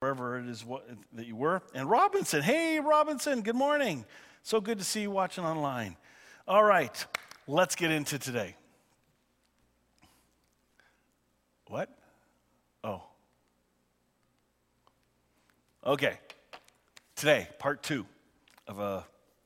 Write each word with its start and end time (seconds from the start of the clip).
wherever 0.00 0.38
it 0.38 0.46
is 0.46 0.64
what, 0.64 0.86
that 1.14 1.26
you 1.26 1.34
were. 1.34 1.62
And 1.74 1.88
Robinson, 1.88 2.42
hey, 2.42 2.80
Robinson, 2.80 3.40
good 3.40 3.56
morning. 3.56 4.04
So 4.42 4.60
good 4.60 4.78
to 4.78 4.84
see 4.84 5.02
you 5.02 5.10
watching 5.10 5.42
online. 5.42 5.96
All 6.46 6.62
right, 6.62 7.06
let's 7.48 7.74
get 7.74 7.90
into 7.90 8.18
today. 8.18 8.56
What? 11.68 11.88
Oh. 12.84 13.02
Okay. 15.84 16.18
Today, 17.16 17.48
part 17.58 17.82
two 17.82 18.04
of 18.68 18.78
a, 18.78 19.04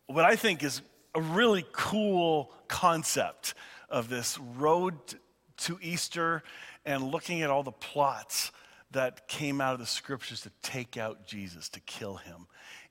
what 0.08 0.24
I 0.24 0.34
think 0.34 0.64
is 0.64 0.82
a 1.14 1.20
really 1.20 1.64
cool 1.70 2.52
concept 2.66 3.54
of 3.88 4.08
this 4.08 4.36
road 4.56 4.94
to 5.58 5.78
Easter 5.80 6.42
and 6.84 7.04
looking 7.04 7.42
at 7.42 7.50
all 7.50 7.62
the 7.62 7.70
plots 7.70 8.50
that 8.92 9.28
came 9.28 9.60
out 9.60 9.72
of 9.72 9.78
the 9.78 9.86
scriptures 9.86 10.40
to 10.42 10.50
take 10.62 10.96
out 10.96 11.26
Jesus, 11.26 11.68
to 11.70 11.80
kill 11.80 12.16
him. 12.16 12.46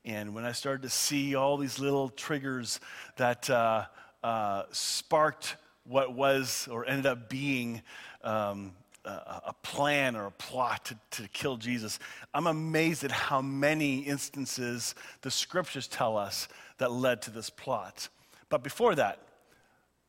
And 0.05 0.33
when 0.33 0.45
I 0.45 0.53
started 0.53 0.83
to 0.83 0.89
see 0.89 1.35
all 1.35 1.57
these 1.57 1.79
little 1.79 2.09
triggers 2.09 2.79
that 3.17 3.49
uh, 3.49 3.85
uh, 4.23 4.63
sparked 4.71 5.57
what 5.83 6.13
was 6.13 6.67
or 6.71 6.87
ended 6.87 7.05
up 7.05 7.29
being 7.29 7.81
um, 8.23 8.73
a, 9.03 9.09
a, 9.47 9.55
plan 9.61 10.15
or 10.15 10.27
a 10.27 10.31
plot 10.31 10.85
to, 10.85 11.21
to 11.21 11.27
kill 11.29 11.57
Jesus, 11.57 11.99
I'm 12.33 12.47
amazed 12.47 13.03
at 13.03 13.11
how 13.11 13.41
many 13.41 13.99
instances 13.99 14.95
the 15.21 15.31
scriptures 15.31 15.87
tell 15.87 16.17
us 16.17 16.47
that 16.77 16.91
led 16.91 17.21
to 17.23 17.31
this 17.31 17.49
plot. 17.49 18.07
But 18.49 18.63
before 18.63 18.95
that, 18.95 19.19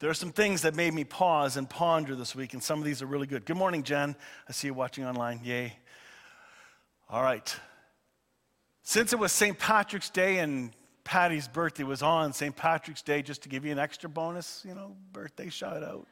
there 0.01 0.09
are 0.09 0.15
some 0.15 0.33
things 0.33 0.63
that 0.63 0.75
made 0.75 0.95
me 0.95 1.05
pause 1.05 1.59
and 1.59 1.69
ponder 1.69 2.15
this 2.15 2.35
week, 2.35 2.55
and 2.55 2.63
some 2.63 2.79
of 2.79 2.87
these 2.87 3.03
are 3.03 3.07
really 3.07 3.27
good. 3.27 3.45
Good 3.45 3.59
morning, 3.59 3.83
Jen. 3.83 4.17
I 4.49 4.53
see 4.53 4.69
you 4.69 4.75
watching 4.75 5.05
online. 5.05 5.41
Yay. 5.45 5.75
All 7.13 7.25
right. 7.25 7.57
Since 8.85 9.13
it 9.13 9.19
was 9.19 9.33
St. 9.33 9.59
Patrick's 9.59 10.11
Day 10.11 10.39
and 10.39 10.71
Patty's 11.03 11.49
birthday 11.49 11.83
was 11.83 12.03
on 12.03 12.33
St. 12.33 12.55
Patrick's 12.55 13.03
Day, 13.03 13.21
just 13.21 13.43
to 13.43 13.49
give 13.49 13.65
you 13.65 13.73
an 13.73 13.81
extra 13.81 14.09
bonus, 14.09 14.65
you 14.65 14.77
know, 14.77 14.95
birthday 15.13 15.49
shout 15.49 15.83
out. 15.83 16.07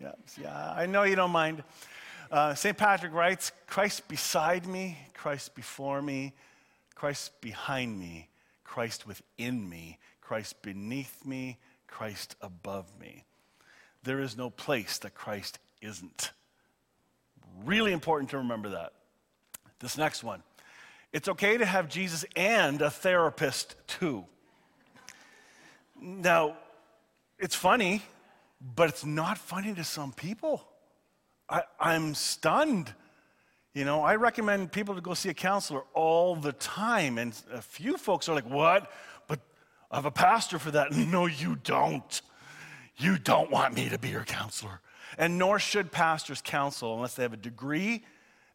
Yeah, 0.00 0.12
yeah 0.40 0.72
I 0.74 0.86
know 0.86 1.02
you 1.02 1.16
don't 1.16 1.32
mind. 1.32 1.62
Uh, 2.30 2.54
St. 2.54 2.78
Patrick 2.78 3.12
writes 3.12 3.52
Christ 3.66 4.08
beside 4.08 4.66
me, 4.66 4.96
Christ 5.12 5.54
before 5.54 6.00
me, 6.00 6.32
Christ 6.94 7.38
behind 7.42 7.98
me, 7.98 8.30
Christ 8.64 9.06
within 9.06 9.68
me, 9.68 9.98
Christ 10.22 10.62
beneath 10.62 11.26
me, 11.26 11.58
Christ 11.86 12.36
above 12.40 12.86
me. 12.98 13.24
There 14.02 14.20
is 14.20 14.34
no 14.34 14.48
place 14.48 14.96
that 14.98 15.14
Christ 15.14 15.58
isn't. 15.82 16.30
Really 17.66 17.92
important 17.92 18.30
to 18.30 18.38
remember 18.38 18.70
that. 18.70 18.92
This 19.80 19.96
next 19.96 20.24
one. 20.24 20.42
It's 21.12 21.28
okay 21.28 21.56
to 21.56 21.64
have 21.64 21.88
Jesus 21.88 22.24
and 22.36 22.82
a 22.82 22.90
therapist 22.90 23.76
too. 23.86 24.24
Now, 26.00 26.56
it's 27.38 27.54
funny, 27.54 28.02
but 28.74 28.88
it's 28.88 29.04
not 29.04 29.38
funny 29.38 29.74
to 29.74 29.84
some 29.84 30.12
people. 30.12 30.64
I, 31.48 31.62
am 31.80 32.14
stunned. 32.14 32.92
You 33.72 33.84
know, 33.84 34.02
I 34.02 34.16
recommend 34.16 34.70
people 34.70 34.94
to 34.96 35.00
go 35.00 35.14
see 35.14 35.28
a 35.30 35.34
counselor 35.34 35.82
all 35.94 36.36
the 36.36 36.52
time. 36.52 37.16
And 37.16 37.32
a 37.52 37.62
few 37.62 37.96
folks 37.96 38.28
are 38.28 38.34
like, 38.34 38.48
what? 38.48 38.90
But 39.28 39.40
I 39.90 39.96
have 39.96 40.04
a 40.04 40.10
pastor 40.10 40.58
for 40.58 40.70
that. 40.72 40.92
No, 40.92 41.26
you 41.26 41.56
don't. 41.56 42.20
You 42.96 43.16
don't 43.16 43.50
want 43.50 43.74
me 43.74 43.88
to 43.88 43.98
be 43.98 44.08
your 44.08 44.24
counselor. 44.24 44.80
And 45.16 45.38
nor 45.38 45.58
should 45.58 45.90
pastors 45.90 46.42
counsel 46.44 46.94
unless 46.94 47.14
they 47.14 47.22
have 47.22 47.32
a 47.32 47.38
degree 47.38 48.04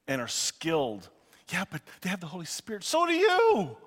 and 0.07 0.21
are 0.21 0.27
skilled. 0.27 1.09
Yeah, 1.49 1.65
but 1.69 1.81
they 2.01 2.09
have 2.09 2.19
the 2.19 2.27
Holy 2.27 2.45
Spirit. 2.45 2.83
So 2.83 3.05
do 3.05 3.13
you. 3.13 3.77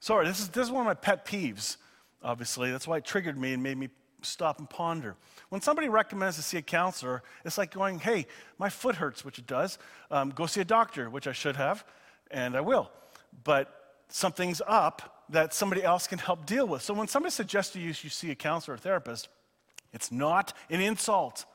Sorry, 0.00 0.26
this 0.26 0.40
is, 0.40 0.48
this 0.48 0.66
is 0.66 0.70
one 0.70 0.82
of 0.82 0.86
my 0.86 0.94
pet 0.94 1.24
peeves, 1.24 1.76
obviously. 2.22 2.70
That's 2.70 2.86
why 2.86 2.98
it 2.98 3.04
triggered 3.04 3.38
me 3.38 3.54
and 3.54 3.62
made 3.62 3.78
me 3.78 3.88
stop 4.22 4.58
and 4.58 4.68
ponder. 4.68 5.16
When 5.48 5.60
somebody 5.60 5.88
recommends 5.88 6.36
to 6.36 6.42
see 6.42 6.58
a 6.58 6.62
counselor, 6.62 7.22
it's 7.44 7.58
like 7.58 7.72
going, 7.72 7.98
hey, 7.98 8.26
my 8.58 8.68
foot 8.68 8.96
hurts, 8.96 9.24
which 9.24 9.38
it 9.38 9.46
does. 9.46 9.78
Um, 10.10 10.30
go 10.30 10.46
see 10.46 10.60
a 10.60 10.64
doctor, 10.64 11.08
which 11.08 11.26
I 11.26 11.32
should 11.32 11.56
have, 11.56 11.84
and 12.30 12.56
I 12.56 12.60
will. 12.60 12.90
But 13.44 14.02
something's 14.08 14.60
up 14.66 15.24
that 15.30 15.54
somebody 15.54 15.82
else 15.82 16.06
can 16.06 16.18
help 16.18 16.46
deal 16.46 16.66
with. 16.66 16.82
So 16.82 16.94
when 16.94 17.08
somebody 17.08 17.30
suggests 17.30 17.72
to 17.72 17.80
you 17.80 17.88
you 17.88 18.10
see 18.10 18.30
a 18.30 18.34
counselor 18.34 18.74
or 18.74 18.78
therapist, 18.78 19.28
it's 19.92 20.12
not 20.12 20.52
an 20.70 20.80
insult. 20.80 21.46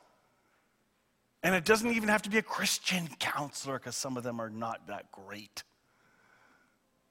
And 1.42 1.56
it 1.56 1.64
doesn't 1.64 1.92
even 1.92 2.10
have 2.10 2.22
to 2.24 2.30
be 2.30 2.38
a 2.38 2.44
Christian 2.44 3.08
counselor 3.20 3.80
because 3.80 3.96
some 3.96 4.18
of 4.18 4.24
them 4.24 4.40
are 4.40 4.50
not 4.50 4.88
that 4.88 5.12
great. 5.12 5.64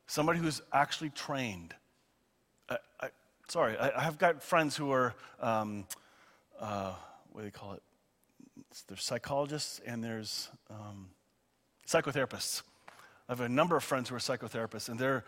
Somebody 0.07 0.39
who's 0.39 0.63
actually 0.73 1.11
trained. 1.11 1.75
I, 2.69 2.79
I, 3.01 3.09
sorry, 3.49 3.77
I, 3.79 4.03
have 4.03 4.19
got 4.19 4.43
friends 4.43 4.77
who 4.77 4.91
are, 4.91 5.15
um, 5.41 5.87
uh, 6.61 6.95
what 7.33 7.43
do 7.43 7.47
they 7.47 7.51
call 7.51 7.73
it? 7.75 7.83
There's 8.87 9.03
psychologists 9.03 9.81
and 9.87 10.03
there's 10.03 10.49
um, 10.71 11.09
psychotherapists. 11.87 12.63
I 13.29 13.33
have 13.33 13.41
a 13.41 13.49
number 13.49 13.77
of 13.77 13.85
friends 13.85 14.09
who 14.09 14.15
are 14.15 14.19
psychotherapists, 14.19 14.89
and 14.89 14.99
they're 14.99 15.25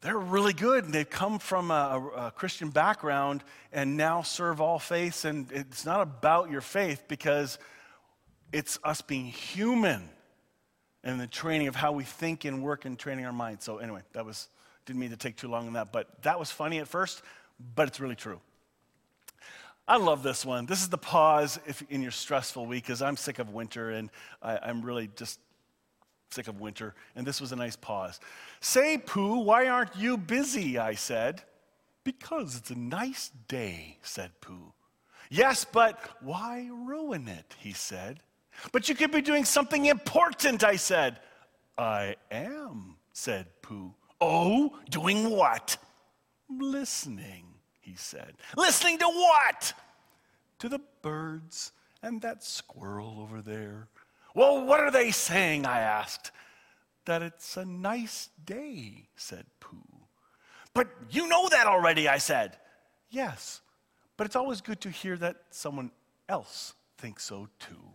they're 0.00 0.18
really 0.18 0.54
good 0.54 0.84
and 0.84 0.94
they've 0.94 1.08
come 1.08 1.38
from 1.38 1.70
a, 1.70 2.10
a, 2.16 2.30
Christian 2.30 2.70
background 2.70 3.44
and 3.70 3.98
now 3.98 4.22
serve 4.22 4.60
all 4.60 4.78
faiths. 4.78 5.26
And 5.26 5.50
it's 5.52 5.84
not 5.84 6.00
about 6.00 6.50
your 6.50 6.62
faith 6.62 7.04
because 7.06 7.58
it's 8.52 8.78
us 8.84 9.00
being 9.00 9.26
human 9.26 10.08
and 11.02 11.20
the 11.20 11.26
training 11.26 11.68
of 11.68 11.76
how 11.76 11.92
we 11.92 12.04
think 12.04 12.44
and 12.44 12.62
work 12.62 12.84
and 12.84 12.98
training 12.98 13.24
our 13.24 13.32
minds. 13.32 13.64
So, 13.64 13.78
anyway, 13.78 14.02
that 14.12 14.24
was, 14.24 14.48
didn't 14.86 15.00
mean 15.00 15.10
to 15.10 15.16
take 15.16 15.36
too 15.36 15.48
long 15.48 15.66
on 15.66 15.72
that, 15.74 15.92
but 15.92 16.22
that 16.22 16.38
was 16.38 16.50
funny 16.50 16.78
at 16.78 16.88
first, 16.88 17.22
but 17.74 17.88
it's 17.88 18.00
really 18.00 18.16
true. 18.16 18.40
I 19.88 19.96
love 19.96 20.22
this 20.22 20.44
one. 20.44 20.66
This 20.66 20.82
is 20.82 20.88
the 20.88 20.98
pause 20.98 21.58
if, 21.66 21.82
in 21.90 22.02
your 22.02 22.12
stressful 22.12 22.66
week 22.66 22.84
because 22.84 23.02
I'm 23.02 23.16
sick 23.16 23.38
of 23.38 23.50
winter 23.50 23.90
and 23.90 24.10
I, 24.40 24.58
I'm 24.58 24.82
really 24.82 25.10
just 25.16 25.40
sick 26.30 26.46
of 26.46 26.60
winter, 26.60 26.94
and 27.16 27.26
this 27.26 27.40
was 27.40 27.50
a 27.50 27.56
nice 27.56 27.74
pause. 27.74 28.20
Say, 28.60 28.98
Pooh, 28.98 29.40
why 29.40 29.66
aren't 29.66 29.96
you 29.96 30.16
busy? 30.16 30.78
I 30.78 30.94
said. 30.94 31.42
Because 32.04 32.56
it's 32.56 32.70
a 32.70 32.78
nice 32.78 33.30
day, 33.48 33.98
said 34.02 34.30
Pooh. 34.40 34.72
Yes, 35.28 35.64
but 35.64 35.98
why 36.20 36.68
ruin 36.72 37.28
it? 37.28 37.54
He 37.58 37.72
said. 37.72 38.20
But 38.72 38.88
you 38.88 38.94
could 38.94 39.10
be 39.10 39.22
doing 39.22 39.44
something 39.44 39.86
important, 39.86 40.64
I 40.64 40.76
said. 40.76 41.18
I 41.78 42.16
am, 42.30 42.96
said 43.12 43.46
Pooh. 43.62 43.94
Oh, 44.20 44.78
doing 44.90 45.30
what? 45.30 45.76
Listening, 46.48 47.46
he 47.80 47.94
said. 47.94 48.34
Listening 48.56 48.98
to 48.98 49.06
what? 49.06 49.72
To 50.58 50.68
the 50.68 50.80
birds 51.00 51.72
and 52.02 52.20
that 52.22 52.44
squirrel 52.44 53.18
over 53.20 53.40
there 53.40 53.88
well, 54.34 54.64
what 54.64 54.80
are 54.80 54.90
they 54.90 55.10
saying? 55.10 55.66
I 55.66 55.80
asked. 55.80 56.30
That 57.06 57.22
it's 57.22 57.56
a 57.56 57.64
nice 57.64 58.28
day, 58.44 59.08
said 59.16 59.46
Pooh. 59.58 59.78
But 60.74 60.88
you 61.10 61.28
know 61.28 61.48
that 61.48 61.66
already, 61.66 62.08
I 62.08 62.18
said. 62.18 62.56
Yes, 63.08 63.60
but 64.16 64.26
it's 64.26 64.36
always 64.36 64.60
good 64.60 64.80
to 64.82 64.90
hear 64.90 65.16
that 65.16 65.36
someone 65.50 65.90
else 66.28 66.74
thinks 66.98 67.24
so 67.24 67.48
too. 67.58 67.89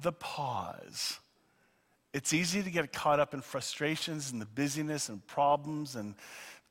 The 0.00 0.12
pause. 0.12 1.18
It's 2.12 2.32
easy 2.32 2.62
to 2.62 2.70
get 2.70 2.92
caught 2.92 3.20
up 3.20 3.32
in 3.32 3.40
frustrations 3.40 4.32
and 4.32 4.40
the 4.40 4.46
busyness 4.46 5.08
and 5.08 5.26
problems 5.26 5.96
and 5.96 6.14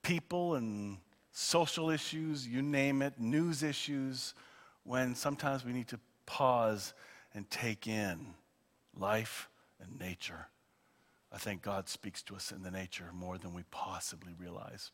people 0.04 0.56
and 0.56 0.98
social 1.32 1.90
issues, 1.90 2.48
you 2.48 2.62
name 2.62 3.02
it, 3.02 3.20
news 3.20 3.64
issues, 3.64 4.34
when 4.84 5.16
sometimes 5.16 5.66
we 5.66 5.74
need 5.74 5.88
to 5.88 6.00
pause 6.26 6.94
and 7.34 7.50
take 7.50 7.88
in 7.88 8.34
life 8.98 9.48
and 9.80 10.00
nature. 10.00 10.48
I 11.32 11.38
think 11.38 11.62
God 11.62 11.88
speaks 11.88 12.22
to 12.24 12.36
us 12.36 12.52
in 12.52 12.62
the 12.62 12.72
nature 12.72 13.10
more 13.14 13.38
than 13.38 13.54
we 13.54 13.64
possibly 13.72 14.34
realize. 14.38 14.92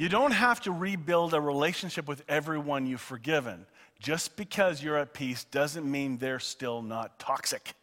You 0.00 0.08
don't 0.08 0.32
have 0.32 0.62
to 0.62 0.72
rebuild 0.72 1.34
a 1.34 1.40
relationship 1.42 2.08
with 2.08 2.24
everyone 2.26 2.86
you've 2.86 3.02
forgiven. 3.02 3.66
Just 3.98 4.34
because 4.34 4.82
you're 4.82 4.96
at 4.96 5.12
peace 5.12 5.44
doesn't 5.44 5.84
mean 5.84 6.16
they're 6.16 6.38
still 6.38 6.80
not 6.80 7.18
toxic. 7.18 7.74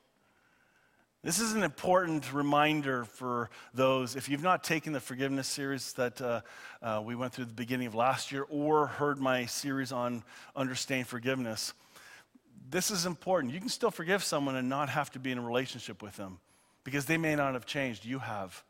This 1.21 1.39
is 1.39 1.53
an 1.53 1.61
important 1.61 2.33
reminder 2.33 3.05
for 3.05 3.51
those, 3.75 4.15
if 4.15 4.29
you've 4.29 4.41
not 4.41 4.63
taken 4.63 4.93
the 4.93 4.99
forgiveness 4.99 5.47
series 5.47 5.93
that 5.93 6.19
uh, 6.19 6.41
uh, 6.81 7.03
we 7.05 7.13
went 7.13 7.33
through 7.33 7.45
the 7.45 7.53
beginning 7.53 7.85
of 7.85 7.93
last 7.93 8.31
year 8.31 8.47
or 8.49 8.87
heard 8.87 9.19
my 9.19 9.45
series 9.45 9.91
on 9.91 10.23
understanding 10.55 11.05
forgiveness 11.05 11.73
this 12.69 12.91
is 12.91 13.05
important. 13.05 13.53
You 13.53 13.59
can 13.59 13.69
still 13.69 13.91
forgive 13.91 14.23
someone 14.23 14.57
and 14.57 14.67
not 14.67 14.89
have 14.89 15.09
to 15.11 15.19
be 15.19 15.31
in 15.31 15.37
a 15.37 15.41
relationship 15.41 16.01
with 16.01 16.17
them 16.17 16.39
because 16.83 17.05
they 17.05 17.17
may 17.17 17.35
not 17.35 17.53
have 17.53 17.65
changed. 17.65 18.03
You 18.03 18.19
have. 18.19 18.61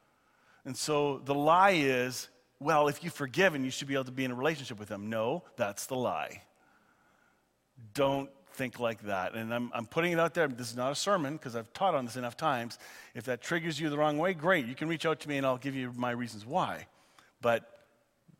And 0.66 0.78
so 0.78 1.20
the 1.26 1.34
lie 1.34 1.72
is, 1.72 2.28
well, 2.60 2.88
if 2.88 3.04
you've 3.04 3.14
forgiven, 3.14 3.64
you 3.64 3.72
should 3.72 3.88
be 3.88 3.94
able 3.94 4.06
to 4.06 4.12
be 4.12 4.26
in 4.26 4.32
a 4.32 4.36
relationship 4.36 4.80
with 4.80 4.90
them. 4.90 5.10
No, 5.10 5.44
that's 5.56 5.86
the 5.86 5.96
lie. 5.96 6.42
Don't 7.94 8.30
think 8.54 8.80
like 8.80 9.04
that. 9.04 9.36
And 9.36 9.54
I'm, 9.54 9.72
I'm 9.74 9.86
putting 9.86 10.12
it 10.12 10.20
out 10.20 10.34
there. 10.34 10.48
This 10.48 10.72
is 10.72 10.76
not 10.76 10.92
a 10.92 10.96
sermon 10.96 11.34
because 11.34 11.56
I've 11.56 11.72
taught 11.74 11.94
on 11.94 12.06
this 12.06 12.16
enough 12.16 12.36
times. 12.36 12.80
If 13.14 13.26
that 13.26 13.42
triggers 13.42 13.80
you 13.80 13.90
the 13.90 13.98
wrong 13.98 14.18
way, 14.18 14.34
great. 14.34 14.66
You 14.66 14.74
can 14.74 14.88
reach 14.88 15.06
out 15.06 15.20
to 15.22 15.30
me 15.30 15.38
and 15.38 15.46
I'll 15.46 15.58
give 15.58 15.76
you 15.76 15.94
my 15.96 16.12
reasons 16.12 16.46
why. 16.46 16.88
But 17.42 17.86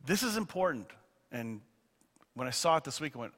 this 0.04 0.24
is 0.24 0.36
important. 0.36 0.90
And 1.30 1.60
when 2.34 2.48
I 2.48 2.50
saw 2.50 2.76
it 2.76 2.84
this 2.84 3.00
week, 3.00 3.14
I 3.14 3.20
went, 3.20 3.34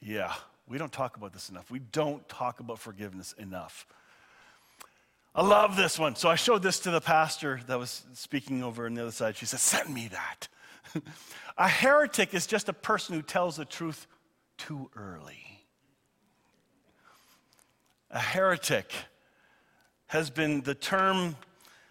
yeah, 0.00 0.32
we 0.68 0.78
don't 0.78 0.92
talk 0.92 1.16
about 1.16 1.32
this 1.32 1.48
enough. 1.48 1.70
We 1.70 1.80
don't 1.80 2.26
talk 2.28 2.60
about 2.60 2.78
forgiveness 2.78 3.34
enough. 3.36 3.86
I 5.34 5.42
love 5.42 5.76
this 5.76 5.98
one. 5.98 6.14
So 6.14 6.28
I 6.28 6.34
showed 6.34 6.62
this 6.62 6.80
to 6.80 6.90
the 6.90 7.00
pastor 7.00 7.60
that 7.66 7.78
was 7.78 8.04
speaking 8.12 8.62
over 8.62 8.84
on 8.84 8.94
the 8.94 9.02
other 9.02 9.12
side. 9.12 9.36
She 9.36 9.46
said, 9.46 9.60
Send 9.60 9.92
me 9.92 10.08
that. 10.08 10.48
a 11.56 11.68
heretic 11.68 12.34
is 12.34 12.46
just 12.46 12.68
a 12.68 12.74
person 12.74 13.14
who 13.14 13.22
tells 13.22 13.56
the 13.56 13.64
truth 13.64 14.06
too 14.58 14.90
early. 14.94 15.60
A 18.10 18.18
heretic 18.18 18.92
has 20.08 20.28
been, 20.28 20.60
the 20.60 20.74
term 20.74 21.36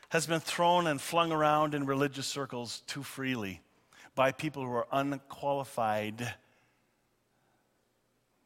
has 0.10 0.28
been 0.28 0.40
thrown 0.40 0.86
and 0.86 1.02
flung 1.02 1.32
around 1.32 1.74
in 1.74 1.88
religious 1.88 2.28
circles 2.28 2.82
too 2.86 3.02
freely 3.02 3.62
by 4.14 4.32
people 4.32 4.64
who 4.64 4.72
are 4.72 4.88
unqualified. 4.92 6.36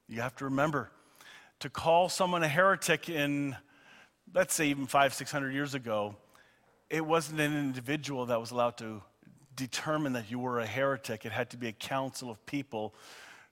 You 0.07 0.21
have 0.21 0.36
to 0.38 0.45
remember 0.45 0.89
to 1.59 1.69
call 1.69 2.07
someone 2.07 2.44
a 2.44 2.48
heretic 2.48 3.09
in, 3.09 3.57
let's 4.36 4.54
say, 4.54 4.68
even 4.68 4.86
five, 4.86 5.14
six 5.14 5.32
hundred 5.32 5.54
years 5.54 5.74
ago, 5.74 6.16
it 6.90 7.04
wasn't 7.04 7.40
an 7.40 7.58
individual 7.58 8.28
that 8.28 8.40
was 8.40 8.52
allowed 8.52 8.78
to 8.78 9.02
determine 9.56 10.14
that 10.14 10.30
you 10.30 10.38
were 10.38 10.60
a 10.60 10.66
heretic. 10.66 11.26
It 11.26 11.32
had 11.32 11.50
to 11.52 11.58
be 11.58 11.70
a 11.70 11.72
council 11.72 12.30
of 12.30 12.46
people 12.46 12.94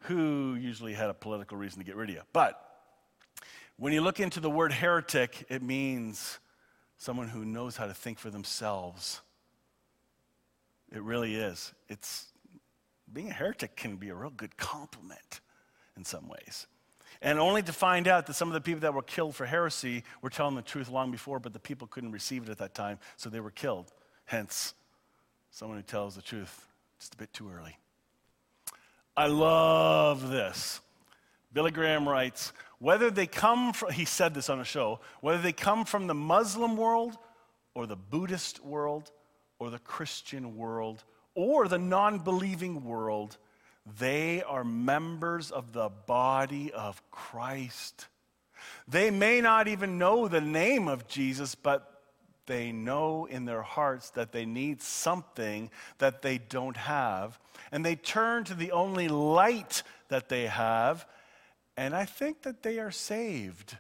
who 0.02 0.56
usually 0.56 0.94
had 0.94 1.10
a 1.10 1.14
political 1.14 1.58
reason 1.58 1.80
to 1.80 1.86
get 1.86 1.96
rid 1.96 2.10
of 2.10 2.16
you. 2.16 2.22
But 2.34 2.60
when 3.78 3.94
you 3.94 4.02
look 4.02 4.20
into 4.20 4.42
the 4.42 4.50
word 4.50 4.74
heretic, 4.74 5.46
it 5.50 5.64
means 5.64 6.40
someone 6.98 7.30
who 7.30 7.46
knows 7.46 7.78
how 7.78 7.88
to 7.88 7.94
think 7.94 8.20
for 8.20 8.30
themselves. 8.30 9.22
It 10.92 11.02
really 11.02 11.36
is. 11.36 11.74
It's 11.88 12.26
being 13.12 13.30
a 13.30 13.34
heretic 13.34 13.78
can 13.78 13.96
be 13.96 14.10
a 14.10 14.16
real 14.16 14.30
good 14.30 14.58
compliment 14.58 15.40
in 15.96 16.04
some 16.04 16.28
ways. 16.28 16.68
And 17.22 17.40
only 17.40 17.62
to 17.64 17.74
find 17.74 18.08
out 18.08 18.28
that 18.28 18.34
some 18.34 18.48
of 18.48 18.54
the 18.54 18.62
people 18.62 18.82
that 18.82 18.94
were 18.94 19.02
killed 19.02 19.36
for 19.36 19.46
heresy 19.46 20.04
were 20.22 20.30
telling 20.30 20.56
the 20.56 20.62
truth 20.62 20.90
long 20.90 21.12
before, 21.12 21.40
but 21.40 21.54
the 21.54 21.60
people 21.60 21.88
couldn't 21.88 22.12
receive 22.12 22.44
it 22.44 22.50
at 22.50 22.58
that 22.58 22.74
time, 22.74 23.00
so 23.18 23.30
they 23.30 23.40
were 23.40 23.52
killed. 23.52 23.92
Hence, 24.26 24.74
someone 25.52 25.78
who 25.78 25.84
tells 25.84 26.16
the 26.16 26.22
truth 26.22 26.68
just 27.00 27.14
a 27.14 27.18
bit 27.18 27.34
too 27.34 27.50
early. 27.50 27.78
I 29.16 29.28
love 29.28 30.30
this. 30.30 30.82
Billy 31.54 31.72
Graham 31.72 32.10
writes, 32.10 32.52
whether 32.80 33.12
they 33.12 33.28
come 33.28 33.74
from, 33.74 33.92
he 33.92 34.06
said 34.06 34.34
this 34.34 34.50
on 34.50 34.60
a 34.60 34.66
show, 34.66 35.00
whether 35.22 35.42
they 35.42 35.54
come 35.54 35.86
from 35.86 36.08
the 36.08 36.14
Muslim 36.14 36.76
world 36.76 37.18
or 37.76 37.86
the 37.86 37.96
Buddhist 37.96 38.64
world 38.64 39.12
or 39.60 39.70
the 39.70 39.80
Christian 39.80 40.58
world 40.58 41.04
or 41.36 41.68
the 41.68 41.78
non 41.78 42.20
believing 42.20 42.84
world, 42.84 43.38
they 44.00 44.42
are 44.44 44.64
members 44.64 45.52
of 45.52 45.74
the 45.74 45.90
body 45.90 46.72
of 46.72 47.02
Christ. 47.12 48.08
They 48.88 49.12
may 49.12 49.42
not 49.42 49.68
even 49.68 49.98
know 49.98 50.28
the 50.28 50.42
name 50.42 50.88
of 50.88 51.08
Jesus, 51.08 51.56
but 51.56 51.90
they 52.46 52.72
know 52.72 53.26
in 53.26 53.46
their 53.46 53.62
hearts 53.62 54.10
that 54.12 54.32
they 54.32 54.46
need 54.46 54.82
something 54.82 55.70
that 55.98 56.22
they 56.22 56.38
don't 56.38 56.78
have. 56.78 57.40
And 57.72 57.86
they 57.86 57.96
turn 57.96 58.44
to 58.46 58.54
the 58.54 58.72
only 58.72 59.08
light 59.08 59.84
that 60.10 60.30
they 60.30 60.48
have. 60.48 61.06
And 61.78 61.96
I 61.96 62.06
think 62.06 62.44
that 62.44 62.64
they 62.64 62.80
are 62.80 62.92
saved 62.92 63.78